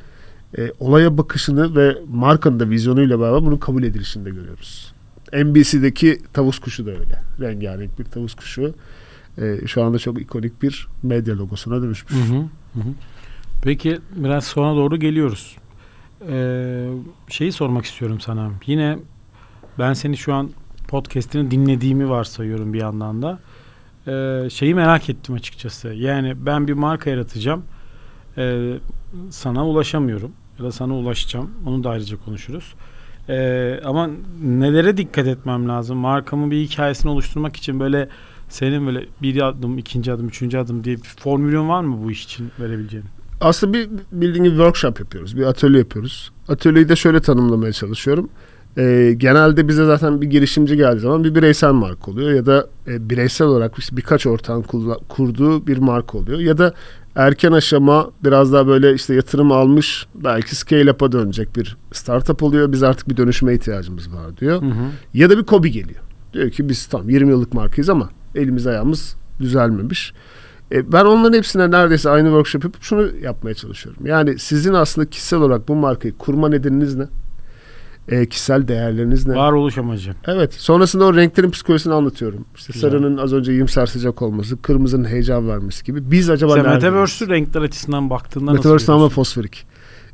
e, 0.59 0.73
olaya 0.81 1.19
bakışını 1.19 1.77
ve 1.77 1.99
markanın 2.13 2.61
da 2.61 2.71
vizyonuyla 2.71 3.21
beraber 3.21 3.43
bunu 3.43 3.61
kabul 3.61 3.83
edilişini 3.83 4.25
de 4.25 4.31
görüyoruz. 4.31 4.93
NBC'deki 5.33 6.19
tavus 6.33 6.59
kuşu 6.59 6.87
da 6.87 6.91
öyle. 6.91 7.23
Rengarenk 7.41 7.99
bir 7.99 8.05
tavus 8.05 8.35
kuşu. 8.35 8.75
E, 9.39 9.67
şu 9.67 9.83
anda 9.83 9.99
çok 9.99 10.21
ikonik 10.21 10.63
bir 10.63 10.89
medya 11.03 11.39
logosuna 11.39 11.83
dönüşmüş. 11.83 12.15
Hı 12.15 12.35
hı, 12.35 12.39
hı. 12.75 12.93
Peki 13.63 13.99
biraz 14.17 14.45
sonra 14.45 14.77
doğru 14.77 14.97
geliyoruz. 14.97 15.57
Ee, 16.29 16.89
şeyi 17.29 17.53
sormak 17.53 17.85
istiyorum 17.85 18.21
sana. 18.21 18.51
Yine 18.67 18.99
ben 19.79 19.93
seni 19.93 20.17
şu 20.17 20.35
an 20.35 20.51
podcast'ini 20.89 21.51
dinlediğimi 21.51 22.09
varsayıyorum 22.09 22.73
bir 22.73 22.81
yandan 22.81 23.23
da. 23.23 23.39
Ee, 24.07 24.51
şeyi 24.51 24.75
merak 24.75 25.11
ettim 25.11 25.35
açıkçası. 25.35 25.89
Yani 25.89 26.47
ben 26.47 26.69
bir 26.69 26.73
marka 26.73 27.11
yaratacağım. 27.11 27.63
Ee, 28.39 28.75
sana 29.31 29.67
ulaşamıyorum. 29.67 30.33
Ya 30.59 30.65
da 30.65 30.73
sana 30.73 30.95
ulaşacağım. 30.95 31.51
Onu 31.67 31.85
da 31.85 31.91
ayrıca 31.91 32.17
konuşuruz. 32.17 32.75
Ee, 33.29 33.81
ama 33.85 34.11
nelere 34.43 34.97
dikkat 34.97 35.27
etmem 35.27 35.69
lazım? 35.69 35.99
Markamın 35.99 36.51
bir 36.51 36.61
hikayesini 36.61 37.11
oluşturmak 37.11 37.57
için 37.57 37.81
böyle 37.81 38.09
senin 38.49 38.87
böyle 38.87 39.07
bir 39.23 39.49
adım, 39.49 39.79
ikinci 39.79 40.13
adım, 40.13 40.29
üçüncü 40.29 40.59
adım 40.59 40.85
diye 40.85 40.97
bir 40.97 41.03
formülün 41.03 41.69
var 41.69 41.81
mı 41.81 42.05
bu 42.05 42.11
iş 42.11 42.25
için 42.25 42.51
verebileceğin? 42.61 43.07
Aslında 43.41 43.73
bir 43.73 43.89
bildiğin 44.13 44.45
gibi 44.45 44.55
workshop 44.55 45.01
yapıyoruz. 45.01 45.37
Bir 45.37 45.43
atölye 45.43 45.79
yapıyoruz. 45.79 46.33
Atölyeyi 46.49 46.89
de 46.89 46.97
şöyle 46.97 47.21
tanımlamaya 47.21 47.73
çalışıyorum. 47.73 48.31
Ee, 48.79 49.15
genelde 49.17 49.69
bize 49.69 49.85
zaten 49.85 50.21
bir 50.21 50.27
girişimci 50.27 50.77
geldiği 50.77 51.01
zaman 51.01 51.25
bir 51.25 51.35
bireysel 51.35 51.73
marka 51.73 52.11
oluyor 52.11 52.31
ya 52.31 52.47
da 52.47 52.67
e, 52.87 53.11
bireysel 53.11 53.47
olarak 53.47 53.79
işte 53.79 53.97
birkaç 53.97 54.27
ortağın 54.27 54.65
kurduğu 55.09 55.67
bir 55.67 55.79
marka 55.79 56.19
oluyor 56.19 56.39
ya 56.39 56.59
da 56.59 56.75
erken 57.17 57.53
aşama 57.53 58.11
biraz 58.25 58.53
daha 58.53 58.67
böyle 58.67 58.95
işte 58.95 59.15
yatırım 59.15 59.53
almış 59.53 60.07
belki 60.15 60.57
scale 60.57 60.91
up'a 60.91 61.13
dönecek 61.13 61.57
bir 61.57 61.77
startup 61.93 62.43
oluyor. 62.43 62.73
Biz 62.73 62.83
artık 62.83 63.09
bir 63.09 63.17
dönüşüme 63.17 63.55
ihtiyacımız 63.55 64.15
var 64.15 64.37
diyor. 64.37 64.63
Hı 64.63 64.67
hı. 64.67 64.85
Ya 65.15 65.31
da 65.31 65.39
bir 65.39 65.45
kobi 65.45 65.71
geliyor. 65.71 66.01
Diyor 66.33 66.51
ki 66.51 66.69
biz 66.69 66.87
tam 66.87 67.11
20 67.11 67.31
yıllık 67.31 67.55
markayız 67.55 67.91
ama 67.91 68.11
elimiz 68.35 68.67
ayağımız 68.67 69.17
düzelmemiş. 69.41 70.13
E, 70.73 70.93
ben 70.93 71.05
onların 71.05 71.37
hepsine 71.37 71.71
neredeyse 71.71 72.11
aynı 72.11 72.27
workshop 72.27 72.65
yapıp 72.65 72.83
şunu 72.83 73.09
yapmaya 73.23 73.55
çalışıyorum. 73.55 74.07
Yani 74.07 74.39
sizin 74.39 74.73
aslında 74.73 75.11
kişisel 75.11 75.39
olarak 75.39 75.69
bu 75.69 75.75
markayı 75.75 76.15
kurma 76.15 76.49
nedeniniz 76.49 76.97
ne? 76.97 77.05
E, 78.09 78.27
kişisel 78.27 78.69
değerleriniz 78.69 79.27
ne? 79.27 79.35
Varoluş 79.37 79.79
amacı. 79.79 80.13
Evet. 80.27 80.55
Sonrasında 80.55 81.05
o 81.05 81.17
renklerin 81.17 81.51
psikolojisini 81.51 81.95
anlatıyorum. 81.95 82.45
İşte 82.57 82.73
Güzel. 82.73 82.91
sarının 82.91 83.17
az 83.17 83.33
önce 83.33 83.53
iyimser 83.53 83.87
sıcak 83.87 84.23
olması, 84.23 84.63
kırmızının 84.63 85.05
heyecan 85.09 85.49
vermesi 85.49 85.85
gibi. 85.85 86.11
Biz 86.11 86.31
acaba 86.31 86.53
Mesela 86.53 86.69
neredeyiz? 86.71 86.85
Metaverse'ü 86.93 87.29
renkler 87.29 87.63
açısından 87.63 88.11
baktığında 88.11 88.47
nasıl 88.47 88.57
Metaverse 88.59 88.87
tamamen 88.87 89.09
fosforik. 89.09 89.67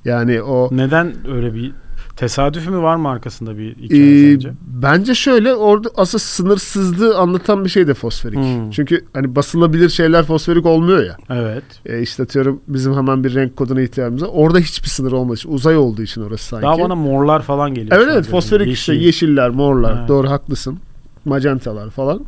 Yani 0.04 0.42
o 0.42 0.68
Neden 0.72 1.14
öyle 1.28 1.54
bir 1.54 1.72
tesadüf 2.16 2.68
mü 2.68 2.76
var 2.82 2.96
mı 2.96 3.08
arkasında 3.08 3.58
bir 3.58 3.76
hikaye 3.76 4.30
Ee, 4.30 4.32
sence? 4.34 4.52
bence 4.66 5.14
şöyle 5.14 5.54
orada 5.54 5.88
asıl 5.96 6.18
sınırsızlığı 6.18 7.18
anlatan 7.18 7.64
bir 7.64 7.70
şey 7.70 7.86
de 7.86 7.94
fosforik. 7.94 8.38
Hmm. 8.38 8.70
Çünkü 8.70 9.04
hani 9.12 9.36
basılabilir 9.36 9.88
şeyler 9.88 10.24
fosforik 10.24 10.66
olmuyor 10.66 11.04
ya. 11.04 11.16
Evet. 11.30 11.64
E, 11.86 12.00
işte 12.00 12.22
atıyorum 12.22 12.60
bizim 12.68 12.94
hemen 12.94 13.24
bir 13.24 13.34
renk 13.34 13.56
koduna 13.56 13.80
ihtiyacımız 13.80 14.22
var. 14.22 14.30
Orada 14.32 14.58
hiçbir 14.58 14.88
sınır 14.88 15.12
olmadığı 15.12 15.36
için 15.36 15.52
uzay 15.52 15.76
olduğu 15.76 16.02
için 16.02 16.22
orası 16.22 16.44
sanki. 16.44 16.62
Daha 16.62 16.78
bana 16.78 16.94
morlar 16.94 17.42
falan 17.42 17.74
geliyor. 17.74 17.96
evet 17.96 18.06
evet 18.06 18.16
gözüme. 18.16 18.30
fosforik 18.30 18.68
işte 18.72 18.92
Yeşil. 18.92 19.06
yeşiller, 19.06 19.50
morlar. 19.50 19.96
Evet. 19.98 20.08
Doğru 20.08 20.30
haklısın. 20.30 20.78
Magentalar 21.24 21.90
falan. 21.90 22.24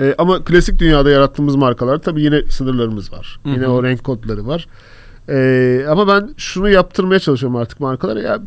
E, 0.00 0.14
ama 0.18 0.44
klasik 0.44 0.78
dünyada 0.78 1.10
yarattığımız 1.10 1.56
markalar 1.56 1.98
tabii 1.98 2.22
yine 2.22 2.42
sınırlarımız 2.42 3.12
var. 3.12 3.40
Hı 3.42 3.48
Yine 3.48 3.68
o 3.68 3.82
renk 3.82 4.04
kodları 4.04 4.46
var. 4.46 4.66
E, 5.28 5.86
ama 5.88 6.08
ben 6.08 6.30
şunu 6.36 6.68
yaptırmaya 6.68 7.18
çalışıyorum 7.20 7.56
artık 7.56 7.80
markalara. 7.80 8.20
Ya 8.20 8.38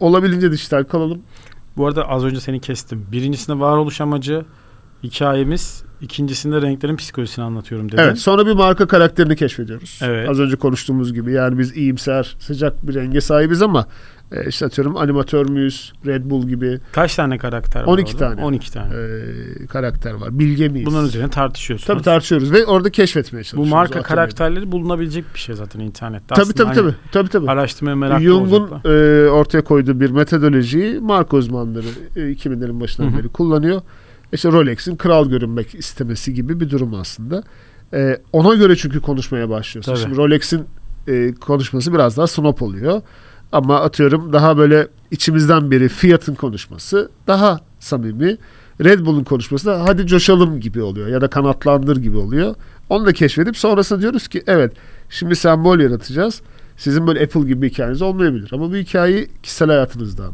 olabildiğince 0.00 0.52
dijital 0.52 0.84
kalalım. 0.84 1.22
Bu 1.76 1.86
arada 1.86 2.08
az 2.08 2.24
önce 2.24 2.40
seni 2.40 2.60
kestim. 2.60 3.06
Birincisinde 3.12 3.60
varoluş 3.60 4.00
amacı 4.00 4.44
hikayemiz. 5.02 5.84
ikincisinde 6.00 6.62
renklerin 6.62 6.96
psikolojisini 6.96 7.44
anlatıyorum 7.44 7.92
dedin. 7.92 8.02
Evet, 8.02 8.18
sonra 8.18 8.46
bir 8.46 8.52
marka 8.52 8.86
karakterini 8.86 9.36
keşfediyoruz. 9.36 10.00
Evet. 10.02 10.28
Az 10.28 10.40
önce 10.40 10.56
konuştuğumuz 10.56 11.14
gibi 11.14 11.32
yani 11.32 11.58
biz 11.58 11.76
iyimser, 11.76 12.36
sıcak 12.38 12.86
bir 12.86 12.94
renge 12.94 13.20
sahibiz 13.20 13.62
ama 13.62 13.86
e, 14.32 14.48
işte 14.48 14.66
atıyorum 14.66 14.96
animatör 14.96 15.48
müyüz, 15.50 15.92
Red 16.06 16.22
Bull 16.30 16.48
gibi 16.48 16.78
Kaç 16.92 17.14
tane 17.16 17.38
karakter 17.38 17.80
var 17.80 17.86
12 17.86 18.12
orada? 18.14 18.28
tane. 18.28 18.44
12 18.44 18.72
tane. 18.72 18.94
e, 18.94 19.66
karakter 19.66 20.12
var. 20.12 20.38
Bilge 20.38 20.68
miyiz? 20.68 20.86
Bunların 20.86 21.06
üzerine 21.06 21.30
tartışıyorsunuz. 21.30 21.86
Tabii 21.86 22.02
tartışıyoruz 22.02 22.52
ve 22.52 22.66
orada 22.66 22.90
keşfetmeye 22.90 23.40
Bu 23.40 23.44
çalışıyoruz. 23.44 23.70
marka 23.72 23.88
o 23.88 24.00
atölyede. 24.00 24.08
karakterleri 24.08 24.72
bulunabilecek 24.72 25.24
bir 25.34 25.38
şey 25.38 25.54
zaten 25.54 25.80
internette. 25.80 26.26
Tabii 26.34 26.40
Aslında 26.40 26.64
tabii 26.64 26.74
tabii. 26.74 26.94
tabii, 27.12 27.28
tabii. 27.28 27.46
Hani 27.46 27.60
araştırmaya 27.60 27.96
meraklı 27.96 28.24
Jung'un 28.24 28.70
e, 28.84 29.28
ortaya 29.30 29.64
koyduğu 29.64 30.00
bir 30.00 30.10
metodolojiyi 30.10 31.00
marka 31.00 31.36
uzmanları 31.36 31.86
e, 32.16 32.20
2000'lerin 32.20 32.80
başından 32.80 33.18
beri 33.18 33.28
kullanıyor. 33.28 33.82
İşte 34.32 34.52
Rolex'in 34.52 34.96
kral 34.96 35.28
görünmek 35.28 35.74
istemesi 35.74 36.34
gibi 36.34 36.60
bir 36.60 36.70
durum 36.70 36.94
aslında. 36.94 37.42
E, 37.94 38.20
ona 38.32 38.54
göre 38.54 38.76
çünkü 38.76 39.00
konuşmaya 39.00 39.50
başlıyorsun. 39.50 39.92
Tabii. 39.94 40.02
Şimdi 40.02 40.16
Rolex'in 40.16 40.64
e, 41.08 41.34
konuşması 41.34 41.92
biraz 41.94 42.16
daha 42.16 42.26
snob 42.26 42.60
oluyor. 42.60 43.02
Ama 43.52 43.80
atıyorum 43.80 44.32
daha 44.32 44.58
böyle 44.58 44.88
içimizden 45.10 45.70
biri 45.70 45.88
Fiat'ın 45.88 46.34
konuşması 46.34 47.10
daha 47.26 47.60
samimi. 47.80 48.36
Red 48.84 49.06
Bull'un 49.06 49.24
konuşması 49.24 49.66
da 49.66 49.84
hadi 49.84 50.06
coşalım 50.06 50.60
gibi 50.60 50.82
oluyor 50.82 51.08
ya 51.08 51.20
da 51.20 51.30
kanatlandır 51.30 51.96
gibi 51.96 52.16
oluyor. 52.16 52.54
Onu 52.88 53.06
da 53.06 53.12
keşfedip 53.12 53.56
sonrasında 53.56 54.00
diyoruz 54.00 54.28
ki 54.28 54.42
evet 54.46 54.72
şimdi 55.08 55.36
sembol 55.36 55.78
yaratacağız. 55.78 56.42
Sizin 56.76 57.06
böyle 57.06 57.24
Apple 57.24 57.40
gibi 57.40 57.62
bir 57.62 57.70
hikayeniz 57.70 58.02
olmayabilir. 58.02 58.50
Ama 58.52 58.70
bu 58.70 58.76
hikayeyi 58.76 59.28
kişisel 59.42 59.68
hayatınızdan, 59.68 60.32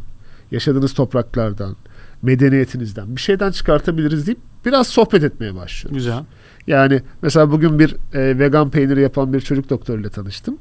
yaşadığınız 0.50 0.94
topraklardan, 0.94 1.76
medeniyetinizden 2.22 3.16
bir 3.16 3.20
şeyden 3.20 3.50
çıkartabiliriz 3.50 4.26
deyip 4.26 4.40
biraz 4.66 4.86
sohbet 4.86 5.24
etmeye 5.24 5.54
başlıyoruz. 5.54 5.96
Güzel. 5.96 6.24
Yani 6.66 7.02
mesela 7.22 7.50
bugün 7.50 7.78
bir 7.78 7.96
e, 8.14 8.38
vegan 8.38 8.70
peyniri 8.70 9.00
yapan 9.00 9.32
bir 9.32 9.40
çocuk 9.40 9.70
doktoruyla 9.70 10.10
tanıştım. 10.10 10.58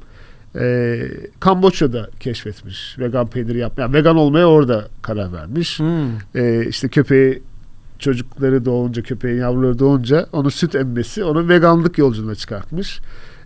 E, 0.56 1.00
Kamboçya'da 1.40 2.08
keşfetmiş 2.20 2.98
vegan 2.98 3.26
peyniri 3.26 3.58
yap. 3.58 3.78
Yani 3.78 3.94
vegan 3.94 4.16
olmaya 4.16 4.46
orada 4.46 4.88
karar 5.02 5.32
vermiş. 5.32 5.78
Hmm. 5.78 6.10
E, 6.34 6.66
işte 6.68 6.88
köpeği 6.88 7.42
çocukları 7.98 8.64
doğunca, 8.64 9.02
köpeğin 9.02 9.40
yavruları 9.40 9.78
doğunca 9.78 10.26
onu 10.32 10.50
süt 10.50 10.74
emmesi 10.74 11.24
onu 11.24 11.48
veganlık 11.48 11.98
yolculuğuna 11.98 12.34
çıkartmış. 12.34 13.00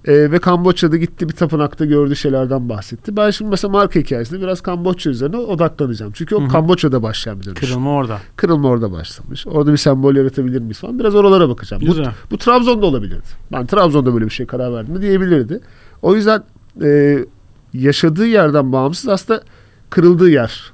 E, 0.05 0.31
ve 0.31 0.38
Kamboçya'da 0.38 0.97
gitti 0.97 1.29
bir 1.29 1.35
tapınakta 1.35 1.85
gördüğü 1.85 2.16
şeylerden 2.16 2.69
bahsetti. 2.69 3.16
Ben 3.16 3.31
şimdi 3.31 3.51
mesela 3.51 3.73
marka 3.73 4.01
hikayesinde 4.01 4.40
biraz 4.40 4.61
Kamboçya 4.61 5.12
üzerine 5.12 5.37
odaklanacağım. 5.37 6.12
Çünkü 6.12 6.37
o 6.37 6.40
Hı 6.40 6.45
hı. 6.45 6.49
Kamboçya'da 6.49 7.03
başlayan 7.03 7.40
bir 7.40 7.45
dönüş. 7.45 7.61
Kırılma 7.61 7.90
orada. 7.90 8.19
Kırılma 8.37 8.69
orada 8.69 8.92
başlamış. 8.92 9.47
Orada 9.47 9.73
bir 9.73 9.77
sembol 9.77 10.14
yaratabilir 10.16 10.61
miyiz 10.61 10.79
falan. 10.79 10.99
Biraz 10.99 11.14
oralara 11.14 11.49
bakacağım. 11.49 11.83
Bu, 11.83 11.87
Güzel. 11.87 12.12
bu 12.31 12.38
Trabzon'da 12.38 12.87
olabilirdi. 12.87 13.27
Ben 13.53 13.66
Trabzon'da 13.66 14.14
böyle 14.14 14.25
bir 14.25 14.31
şey 14.31 14.47
karar 14.47 14.73
verdim 14.73 15.03
diyebilirdi. 15.03 15.61
O 16.03 16.14
yüzden 16.14 16.42
e, 16.82 17.18
yaşadığı 17.74 18.26
yerden 18.26 18.72
bağımsız 18.72 19.08
aslında 19.08 19.42
kırıldığı 19.90 20.30
yer. 20.30 20.72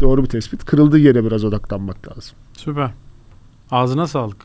Doğru 0.00 0.22
bir 0.22 0.28
tespit. 0.28 0.64
Kırıldığı 0.64 0.98
yere 0.98 1.24
biraz 1.24 1.44
odaklanmak 1.44 2.08
lazım. 2.08 2.36
Süper. 2.52 2.90
Ağzına 3.70 4.06
sağlık. 4.06 4.36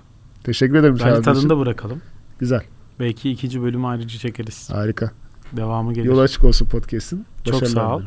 Teşekkür 0.44 0.76
ederim. 0.76 0.98
Bence 1.00 1.12
için. 1.12 1.22
tadında 1.22 1.60
bırakalım. 1.60 2.02
Güzel. 2.40 2.62
Belki 3.00 3.32
ikinci 3.32 3.62
bölümü 3.62 3.88
ayrıca 3.88 4.20
çekeriz. 4.20 4.70
Harika. 4.70 5.12
Devamı 5.54 5.94
gelir. 5.94 6.06
Yol 6.06 6.20
açık 6.20 6.44
olsun 6.44 6.66
podcast'in. 6.66 7.26
Çok 7.44 7.68
sağ 7.68 7.96
ol. 7.96 8.02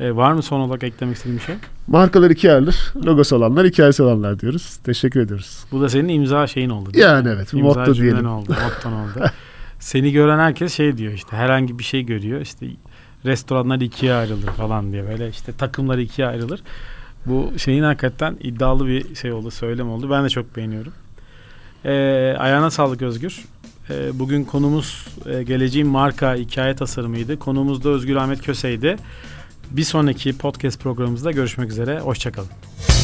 Ee, 0.00 0.16
var 0.16 0.32
mı 0.32 0.42
son 0.42 0.60
olarak 0.60 0.82
eklemek 0.82 1.16
istediğin 1.16 1.38
bir 1.38 1.44
şey? 1.44 1.54
Markalar 1.86 2.30
ikiye 2.30 2.52
ayrılır. 2.52 2.92
Logosu 3.06 3.36
olanlar, 3.36 3.66
hikayesi 3.66 4.02
olanlar 4.02 4.40
diyoruz. 4.40 4.76
Teşekkür 4.84 5.20
ediyoruz. 5.20 5.64
Bu 5.72 5.80
da 5.80 5.88
senin 5.88 6.08
imza 6.08 6.46
şeyin 6.46 6.70
oldu 6.70 6.90
Yani 6.94 7.28
mi? 7.28 7.34
evet, 7.36 7.52
motto 7.54 7.94
diyelim. 7.94 8.26
oldu. 8.26 8.56
Motton 8.64 8.92
oldu. 8.92 9.10
Seni 9.82 10.12
gören 10.12 10.38
herkes 10.38 10.74
şey 10.74 10.96
diyor 10.96 11.12
işte 11.12 11.36
herhangi 11.36 11.78
bir 11.78 11.84
şey 11.84 12.02
görüyor 12.02 12.40
işte 12.40 12.66
restoranlar 13.24 13.80
ikiye 13.80 14.14
ayrılır 14.14 14.46
falan 14.46 14.92
diye 14.92 15.08
böyle 15.08 15.28
işte 15.28 15.52
takımlar 15.52 15.98
ikiye 15.98 16.28
ayrılır. 16.28 16.62
Bu 17.26 17.52
şeyin 17.58 17.82
hakikaten 17.82 18.36
iddialı 18.40 18.86
bir 18.86 19.14
şey 19.14 19.32
oldu 19.32 19.50
söylem 19.50 19.90
oldu. 19.90 20.10
Ben 20.10 20.24
de 20.24 20.28
çok 20.28 20.56
beğeniyorum. 20.56 20.92
Ee, 21.84 21.90
ayağına 22.38 22.70
sağlık 22.70 23.02
Özgür. 23.02 23.44
Ee, 23.90 24.18
bugün 24.18 24.44
konumuz 24.44 25.06
e, 25.26 25.42
geleceğin 25.42 25.88
marka 25.88 26.34
hikaye 26.34 26.76
tasarımıydı. 26.76 27.38
Konuğumuz 27.38 27.84
da 27.84 27.88
Özgür 27.88 28.16
Ahmet 28.16 28.42
Köse'ydi. 28.42 28.96
Bir 29.70 29.84
sonraki 29.84 30.38
podcast 30.38 30.80
programımızda 30.80 31.30
görüşmek 31.30 31.70
üzere. 31.70 32.00
Hoşçakalın. 32.00 33.01